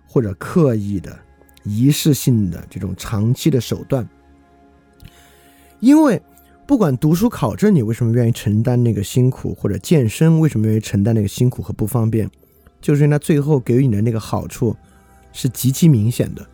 [0.06, 1.18] 或者刻意的
[1.64, 4.08] 仪式性的这种长期的手段，
[5.84, 6.22] 因为。
[6.66, 12.28] 不管读书考证，你为什么愿意承担那个辛苦，或者健身为什么愿意承担那个辛苦和不方便，
[12.80, 14.74] 就是因为它最后给予你的那个好处
[15.34, 16.48] 是极其明显的。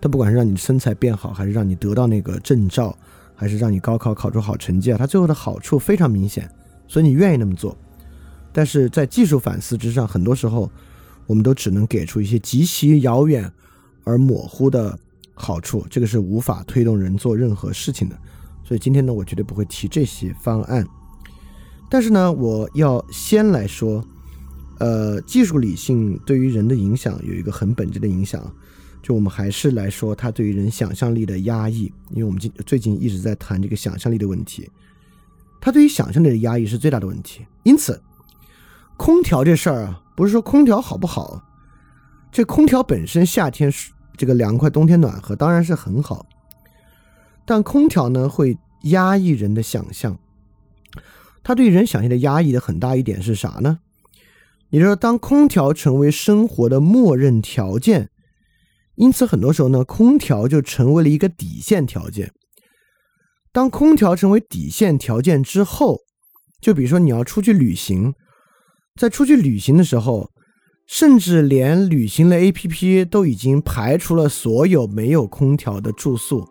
[0.00, 2.96] 它不管是让你身材变好，还是让你得到那个证照，
[3.34, 6.50] 还是让你高考考出好成绩啊，它最后的好处非常明显，
[6.88, 7.76] 所以你愿意那么做。
[8.50, 10.72] 但是在技术反思之上，很多时候
[11.26, 13.52] 我们都只能给出一些极其遥远
[14.04, 14.98] 而模糊的
[15.34, 18.16] 好处，这个是无法推动人做任何事情的。
[18.70, 20.86] 所以今天呢，我绝对不会提这些方案。
[21.88, 24.04] 但是呢，我要先来说，
[24.78, 28.40] 呃，技术理性对于人的影响有一个很本质的影响，
[29.02, 34.70] 就我们还是来说它对于人想象力的压抑，因为我们今最近一直在谈这个想象力的问题，
[35.60, 37.44] 它对于想象力的压抑是最大的问题。
[37.64, 38.00] 因此，
[38.96, 41.42] 空调这事儿啊，不是说空调好不好，
[42.30, 43.68] 这空调本身夏天
[44.16, 46.24] 这个凉快，冬天暖和，当然是很好。
[47.50, 50.20] 但空调呢，会压抑人的想象。
[51.42, 53.80] 它对人想象的压抑的很大一点是啥呢？
[54.68, 58.10] 也就是说，当空调成为生活的默认条件，
[58.94, 62.30] 因此很多时候呢，空调就成为了一个底线条件。
[63.50, 66.02] 当空调成为底线条件之后，
[66.60, 68.14] 就比如说你要出去旅行，
[68.94, 70.30] 在出去旅行的时候，
[70.86, 76.46] 甚至连旅行的 APP 都已经排除了所有没有空调的住宿。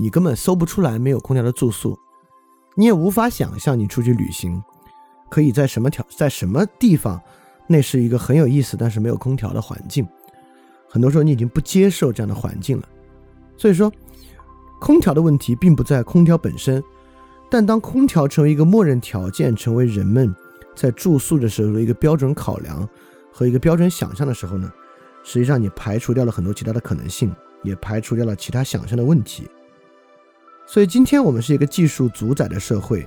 [0.00, 1.98] 你根本搜不出来没有空调的住宿，
[2.74, 4.62] 你也无法想象你出去旅行
[5.28, 7.20] 可以在什么条在什么地方，
[7.66, 10.08] 那是一个很有意思但是没有空调的环境。
[10.88, 12.88] 很多时候你已经不接受这样的环境了。
[13.58, 13.92] 所以说，
[14.80, 16.82] 空调的问题并不在空调本身，
[17.50, 20.34] 但当空调成为一个默认条件，成为人们
[20.74, 22.88] 在住宿的时候的一个标准考量
[23.30, 24.72] 和一个标准想象的时候呢，
[25.22, 27.30] 实际上你排除掉了很多其他的可能性，
[27.62, 29.46] 也排除掉了其他想象的问题。
[30.72, 33.04] 所以今天我们是一个技术主宰的社会，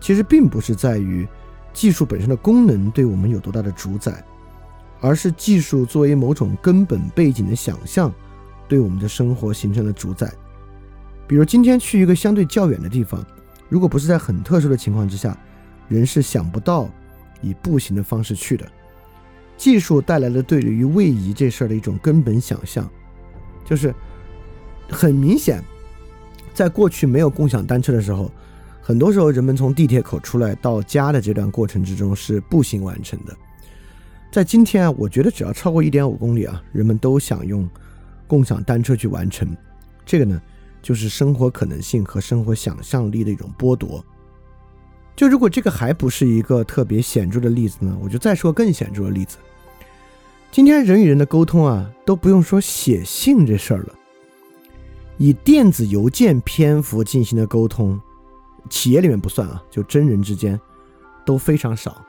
[0.00, 1.24] 其实并不是在于
[1.72, 4.24] 技术本身的功能对我们有多大的主宰，
[5.00, 8.12] 而是技术作为某种根本背景的想象
[8.66, 10.34] 对我们的生活形成了主宰。
[11.28, 13.24] 比如今天去一个相对较远的地方，
[13.68, 15.38] 如果不是在很特殊的情况之下，
[15.86, 16.90] 人是想不到
[17.40, 18.66] 以步行的方式去的。
[19.56, 22.90] 技术带来了对于位移这事儿的一种根本想象，
[23.64, 23.94] 就是
[24.90, 25.62] 很明显。
[26.58, 28.28] 在过去没有共享单车的时候，
[28.82, 33.32] 很多时候人们从地铁口出来到家的这段过程之中是步行完成的。
[34.32, 37.70] 在今天啊，我觉得只要超过一点五公里啊，人们都想用
[38.26, 39.56] 共享单车去完成。
[40.04, 40.42] 这个呢，
[40.82, 44.04] 就是生活可能性和生活想象力的一种剥夺。
[45.14, 49.36] 就如果这个还不是一个特别显著的例子呢，我就再说更显著的例子。
[50.50, 53.94] 今天人与人的沟通啊，都不用说写信这事儿了。
[55.18, 58.00] 以电子邮件篇幅进行的沟通，
[58.70, 60.58] 企业里面不算啊，就真人之间
[61.26, 62.04] 都非常少。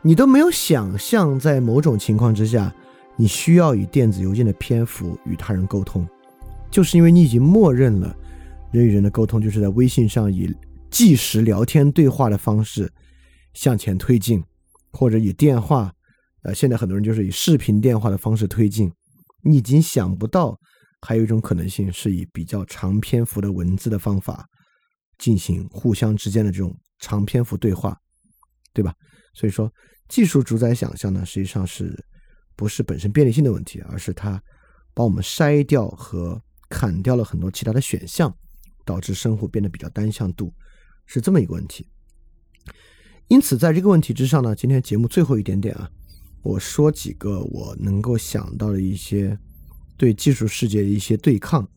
[0.00, 2.74] 你都没有想象，在某种情况之下，
[3.16, 6.08] 你需要以电子邮件的篇幅与他人沟通，
[6.70, 8.16] 就是因为你已经默认了
[8.72, 10.50] 人与人的沟通就是在微信上以
[10.90, 12.90] 即时聊天对话的方式
[13.52, 14.42] 向前推进，
[14.92, 15.92] 或者以电话，
[16.42, 18.90] 呃，现在很多人就是以视频电话的方式推进，
[19.42, 20.58] 你已经想不到。
[21.06, 24.48] 还有一种可能性是以比较长篇幅的文字的方法
[25.18, 27.94] 进行互相之间的这种长篇幅对话，
[28.72, 28.94] 对吧？
[29.34, 29.70] 所以说，
[30.08, 31.94] 技术主宰想象呢，实际上是
[32.56, 34.42] 不是本身便利性的问题，而是它
[34.94, 36.40] 帮我们筛掉和
[36.70, 38.34] 砍掉了很多其他的选项，
[38.86, 40.54] 导致生活变得比较单向度，
[41.04, 41.86] 是这么一个问题。
[43.28, 45.90] 因此，在这个问题之上呢，今天节目最后一点点啊，
[46.42, 49.38] 我说几个我能够想到的一些。
[49.96, 51.68] 对技术世界的一些对抗，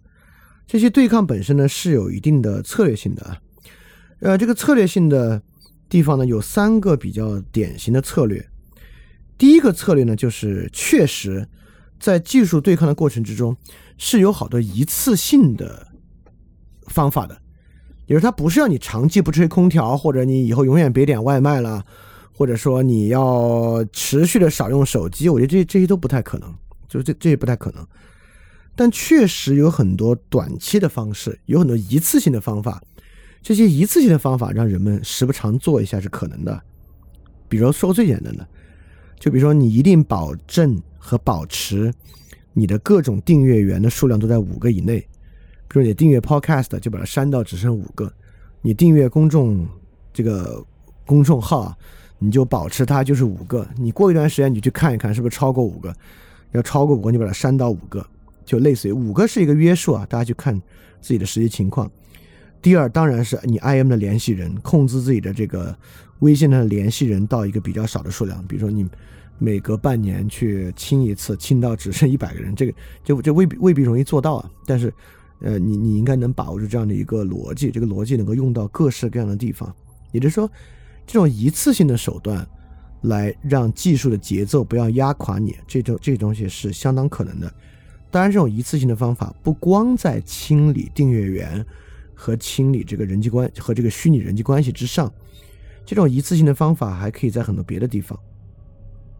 [0.65, 3.37] 这些对抗本身呢是有一定的策略性的啊。
[4.19, 5.41] 呃，这个策略性的
[5.87, 8.47] 地方呢有三个比较典型的策略。
[9.37, 11.47] 第一个策略呢就是确实
[11.99, 13.55] 在技术对抗的过程之中
[13.97, 15.87] 是有好多一次性的
[16.87, 17.39] 方法的，
[18.07, 21.85] 也就是它不是让你长期不吹空调，或者你以后永远别点外卖了，
[22.33, 26.53] 或者说你要持续的少用手机，我觉得这这些都不太可能。
[26.87, 27.85] 就这这也不太可能。
[28.77, 32.81] 但确实有很多短期的方式，有很多一次性的方法。
[33.41, 36.61] 这些一次性的方法让人们时不常做一下是可能的。
[37.49, 38.47] 比如说最简单的，
[39.19, 41.91] 就比如说你一定保证和保持
[42.53, 44.99] 你的各种订阅源的数量都在五个以内。
[45.67, 48.13] 比如你订阅 Podcast 就把它删到只剩五个，
[48.61, 49.67] 你订阅公众
[50.13, 50.63] 这个
[51.03, 51.75] 公众号，
[52.19, 53.67] 你就保持它就是五个。
[53.75, 55.91] 你过一段时间你去看一看是不是超过五个，
[56.51, 58.05] 要超过五个你把它删到五个。
[58.47, 60.59] 就类似于五个是一个约束啊，大家去看
[61.01, 61.91] 自己的实际情况。
[62.61, 65.77] 第二，当然是你 IM 的联系人控制自己的这个
[66.19, 68.87] 微信的联系人到一个比较少的数量，比如说你
[69.37, 72.73] 每隔半年去清一次，清到只剩一百个人，这个
[73.03, 74.49] 就这未必未必容易做到啊。
[74.65, 74.91] 但是，
[75.41, 79.71] 呃，你你应该能把握住这样的一个逻辑，这个逻辑能够用到各式各样的地方。
[80.11, 80.49] 也就是说，
[81.05, 82.47] 这种一次性的手段
[83.01, 87.53] 来让技术的节奏不要压垮你，这种这东西是相当可能的。
[88.09, 91.63] 当然，这种一次性的方法不光在清理订阅源
[92.15, 95.11] 和清理这个人际关和这个虚拟人际关系之上，
[95.85, 98.17] 这种一次性的方法还可以在很多别的地方。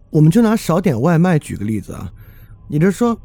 [0.10, 2.12] 我们就拿少点外卖举个例子啊，
[2.70, 3.20] 也就是说，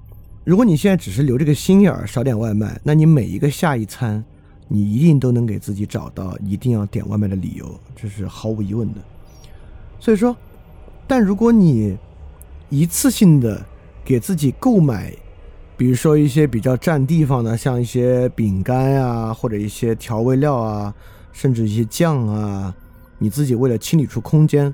[0.44, 4.22] 如果你现在只是留这个心眼儿少点外卖，那你每一个下一餐，
[4.66, 9.00] 你一定都能给自己找到一定要点外卖的理由，这是毫无疑问的。
[10.00, 10.36] 所以说，
[11.06, 11.96] 但如果你
[12.68, 13.64] 一次性的
[14.04, 15.14] 给自己购买，
[15.82, 20.94] 比如说一些比较占地方的，像一些饼干啊，或者一些调味料啊，
[21.32, 22.72] 甚至一些酱啊，
[23.18, 24.72] 你自己为了清理出空间，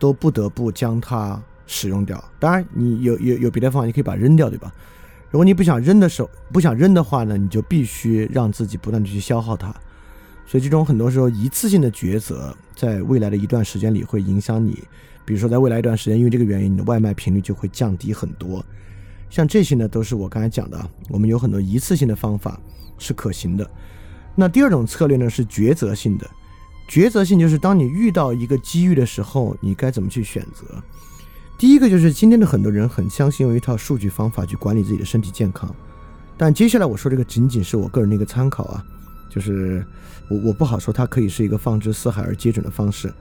[0.00, 2.20] 都不得不将它使用掉。
[2.40, 4.74] 当然，你有有有别的方法，你可以把它扔掉，对吧？
[5.30, 9.72] 如果你不想扔的时候，不想扔的话呢，你就必须让自己不断的去消耗它。
[10.44, 14.82] 所以，这种很多时候一次性的抉择，在未来的一段时间里会影响你。
[15.24, 18.60] 比如说，在未来一段时间，因为这个原因，你的外卖频率就会降低很多。
[19.30, 22.58] 像这些呢，都是我刚才讲的啊，我们有很多一次性的方法
[22.98, 23.70] 是可行的。
[24.34, 26.28] 那第二种策略呢，是抉择性的。
[26.88, 30.64] 抉择性就是当你遇到一个机遇的时候，你该怎么去选择？
[31.58, 35.74] 第一个就是今天的很多人很相信用一套数据方法去管理自己的身体健康，
[36.36, 38.84] 但接下来我说这个仅仅是我个人的一个参考啊，
[39.28, 39.84] 就是
[40.30, 43.12] 我我不好说它可以是一个放之四海而皆准的方式。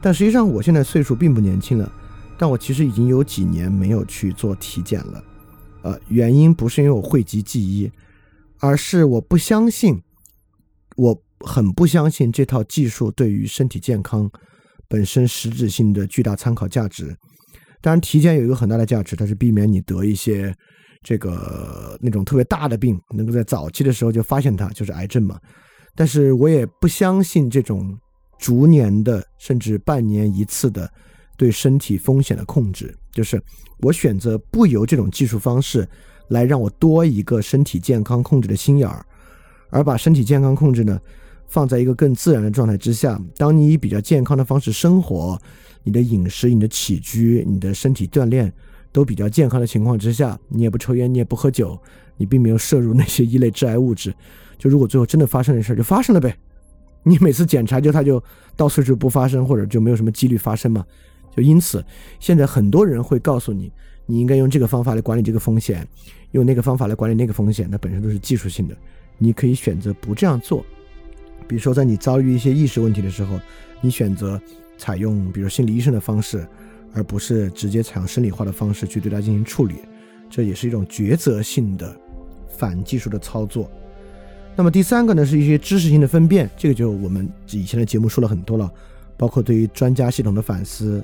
[0.00, 1.92] 但实际上我现在岁数并不年轻了，
[2.38, 5.22] 但我其实已经有几年没有去做体检了。
[5.82, 7.90] 呃，原因不是因为我讳疾忌医，
[8.60, 10.00] 而是我不相信，
[10.96, 14.30] 我很不相信这套技术对于身体健康
[14.88, 17.16] 本身实质性的巨大参考价值。
[17.80, 20.54] 当然，体检有一个很大的价值，它是避免你得一些
[21.02, 25.40] 这个那种特别大的病，能够在早期的时候就发现它，就是癌症嘛。
[25.96, 27.98] 但是我也不相信这种
[28.38, 30.88] 逐年的甚至半年一次的
[31.42, 32.94] 对身体风险的控制。
[33.10, 33.42] 就是
[33.80, 35.84] 我选择不由这种技术方式
[36.28, 39.04] 来让我多一个身体健康控制的心眼儿，
[39.70, 40.96] 而把身体健康控制呢
[41.48, 43.20] 放在一个更自然的状态之下。
[43.36, 45.36] 当你以比较健康的方式生活，
[45.82, 48.50] 你的饮食、你的起居、你的身体锻炼
[48.92, 51.76] 都比较健康的情况之下，你也不抽烟，你也不喝酒，
[52.16, 54.14] 你并没有摄入那些一类致癌物质。
[54.56, 56.32] 就如果最后真的发生的事儿，就发生了呗。
[57.02, 58.22] 你每次检查就它就
[58.56, 60.86] 到岁数不发生，或者就没有什么几率发生嘛。
[61.34, 61.84] 就因此，
[62.20, 63.72] 现在很多人会告诉你，
[64.06, 65.86] 你应该用这个方法来管理这个风险，
[66.32, 68.76] 用那个方法来管理那个风险，它本身都是技术性的。
[69.18, 70.64] 你可以选择不这样做。
[71.48, 73.38] 比如说，在你遭遇一些意识问题的时候，
[73.80, 74.40] 你选择
[74.76, 76.46] 采用比如心理医生的方式，
[76.92, 79.76] 而不是直接采用生理化的方式去对它进行处理，
[80.28, 81.94] 这也是一种抉择性的
[82.58, 83.70] 反技术的操作。
[84.54, 88.70] 那么第三个呢，是一些知识性的分辨，这个就我们以前的节目说了很多了，
[89.16, 91.02] 包括对于专家系统的反思。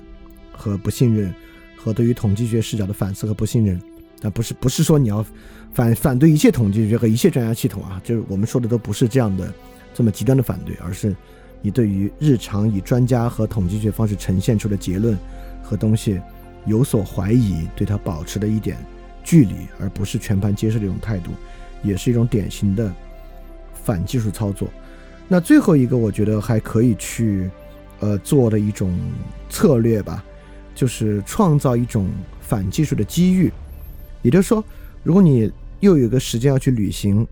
[0.59, 1.33] 和不信任，
[1.77, 3.81] 和对于统计学视角的反思和不信任，
[4.21, 5.25] 但不是不是说你要
[5.73, 9.53] 反反对一切统计学和一切专家系统啊，就是我们说的都不是这样的
[9.93, 11.15] 这么极端的反对，而是
[11.61, 15.17] 你对于日常以专家和统计学方式呈现出的结论
[15.63, 16.19] 和东西
[16.65, 18.75] 有所怀疑，对它保持的一点
[19.23, 21.31] 距离，而不是全盘接受这种态度，
[21.83, 22.93] 也是一种典型的
[23.85, 24.67] 反技术操作。
[25.29, 27.49] 那最后一个，我觉得还可以去
[27.99, 28.99] 呃做的一种
[29.49, 30.23] 策略吧。
[30.79, 32.09] 就是创造一种
[32.39, 33.51] 反技术的机遇，
[34.21, 34.63] 也就是说，
[35.03, 35.51] 如果你
[35.81, 37.27] 又有个时间要去旅行，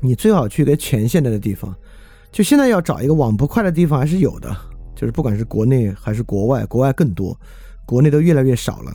[0.00, 1.74] 你最好去一个前现代的地方。
[2.30, 4.56] 就现在要找一个网不快的地方还是有的，
[4.94, 7.36] 就是不管是国内还是国外，国外更多，
[7.84, 8.92] 国内都越来越少了。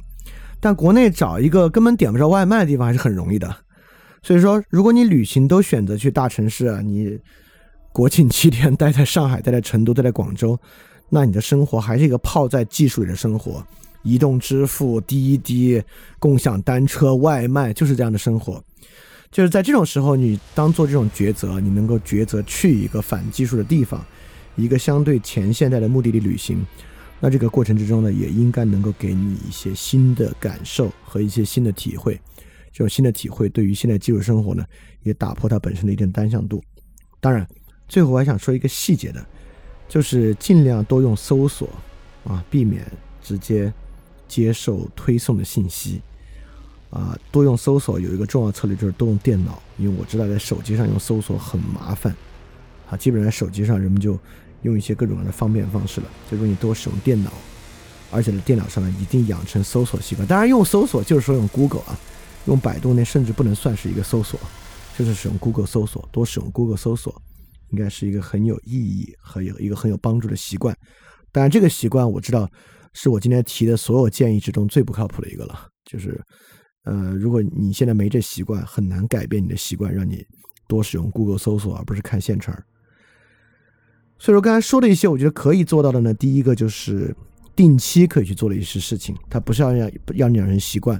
[0.61, 3.53] 但国内找一个根本点不着外卖的地方还是很容易的。
[4.23, 7.19] 所以说，如果你旅行都选择去大城市啊，你
[7.91, 10.57] 国庆七天待在上海、待在成都、待在广州。
[11.09, 13.65] 那你的生活还是一个泡在技术里的生活，
[14.03, 15.81] 移动支付、滴滴、
[16.19, 18.63] 共享单车、外卖，就是这样的生活。
[19.31, 24.03] 就是在这种时候，你当做这种抉择，你能够抉择去一个反技术的地方，
[24.55, 26.65] 一个相对前现代的目的地旅行，
[27.19, 32.19] 那这个过程之中呢，也应该能够给你一些新的感受和一些新的体会。
[32.71, 34.63] 这种新的体会对于现在技术生活呢，
[35.03, 36.63] 也打破它本身的一定单向度。
[37.19, 37.45] 当然，
[37.87, 39.25] 最后我还想说一个细节的，
[39.87, 41.69] 就是尽量多用搜索
[42.23, 42.85] 啊，避免
[43.21, 43.73] 直接。
[44.27, 46.01] 接受推送的信息，
[46.89, 52.13] 啊，多用搜索有一个重要策略就是多用电脑，因为我知道在手机上用搜索很麻烦，
[52.89, 54.19] 啊，基本上手机上人们就
[54.63, 57.31] 用一些各种各样的方便方式了，就说你多使用电脑，
[58.09, 60.27] 而且呢，电脑上呢一定养成搜索习惯。
[60.27, 61.95] 当然，用搜索就是说用 Google 啊，
[62.47, 64.39] 用百度那甚至不能算是一个搜索，
[64.97, 67.21] 就是使用 Google 搜索，多使用 Google 搜索，
[67.69, 70.75] 应该是一个很有意义和有一个很有帮助的习惯。
[71.31, 72.49] 当然，这个习惯我知道。
[72.97, 76.17] 是我今天提的所有建议之中最不靠谱的一个了，就是，
[76.85, 80.25] 呃，如果你现在没这习惯，很难改变你的习惯，让你
[80.65, 82.55] 多使用 Google 搜索而不是看现成。
[84.17, 87.13] 所以说，刚才说的一些，我觉得可以做到的呢，第一个就是
[87.53, 90.97] 定期可以去做的一些事情，它不是要让让你养成习惯，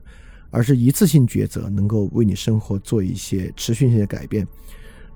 [0.50, 4.46] 而是一次性抉择，能够为你生活做一些持续性的改变。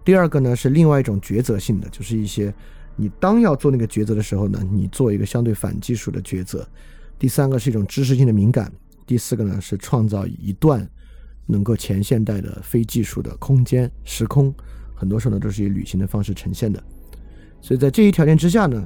[0.04, 2.54] 第二个呢，是另外一种抉择性的，就是一些。
[3.02, 6.68] 你当要做那个抉择的时候呢，你做一个相对反技术的抉择。
[7.18, 8.70] 第三个是一种知识性的敏感。
[9.06, 10.86] 第四个呢是创造一段
[11.46, 14.54] 能够前现代的非技术的空间时空，
[14.96, 16.84] 很多时候呢都是以旅行的方式呈现的。
[17.62, 18.86] 所以在这一条件之下呢，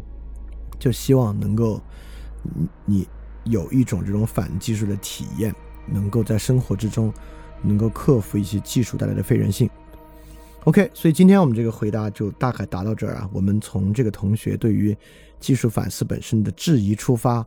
[0.78, 1.82] 就希望能够
[2.86, 3.08] 你
[3.46, 5.52] 有一种这种反技术的体验，
[5.88, 7.12] 能够在生活之中
[7.64, 9.68] 能够克服一些技术带来的非人性。
[10.66, 13.30] OK，所以今天我们这个回答就大概答到这儿啊。
[13.34, 14.96] 我们从这个同学对于
[15.38, 17.46] 技术反思本身的质疑出发，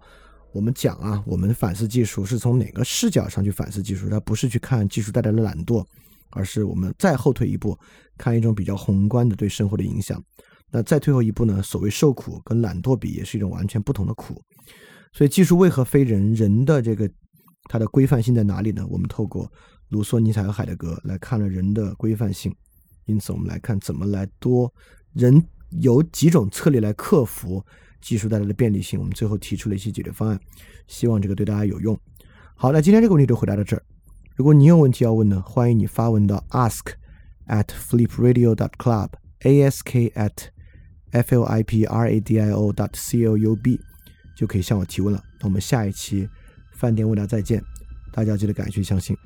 [0.53, 4.11] 我们讲啊，我们反思技术是从哪个视角上去反思技术？
[4.11, 5.83] 它不是去看技术带来的懒惰，
[6.29, 7.79] 而是我们再后退一步，
[8.19, 10.23] 看一种比较宏观的对生活的影响。
[10.71, 11.62] 那再退后一步呢？
[11.62, 14.43] 所谓受苦跟懒惰比，也是一种完全不同的苦。
[15.14, 16.35] 所以技术为何非人？
[16.35, 17.11] 人的这个
[17.71, 18.87] 它的规范性在哪里呢？
[18.91, 19.51] 我们透过
[19.89, 22.55] 卢梭、尼采和海德格来看了人的规范性。
[23.07, 24.73] 因此，我们来看怎么来多
[25.15, 27.65] 人有几种策略来克服
[28.01, 28.99] 技术带来的便利性。
[29.01, 30.39] 我们最后提出了一些解决方案，
[30.87, 31.99] 希望这个对大家有用。
[32.55, 33.83] 好，那今天这个问题就回答到这儿。
[34.35, 36.93] 如果你有问题要问呢，欢迎你发问到 ask
[37.47, 40.33] at flipradio dot club，ask at
[41.11, 43.81] f l i p r a d i o dot c l u b，
[44.37, 45.23] 就可以向我提问了。
[45.41, 46.29] 那我们下一期
[46.73, 47.63] 饭店问答再见，
[48.13, 49.17] 大家记得感谢相信。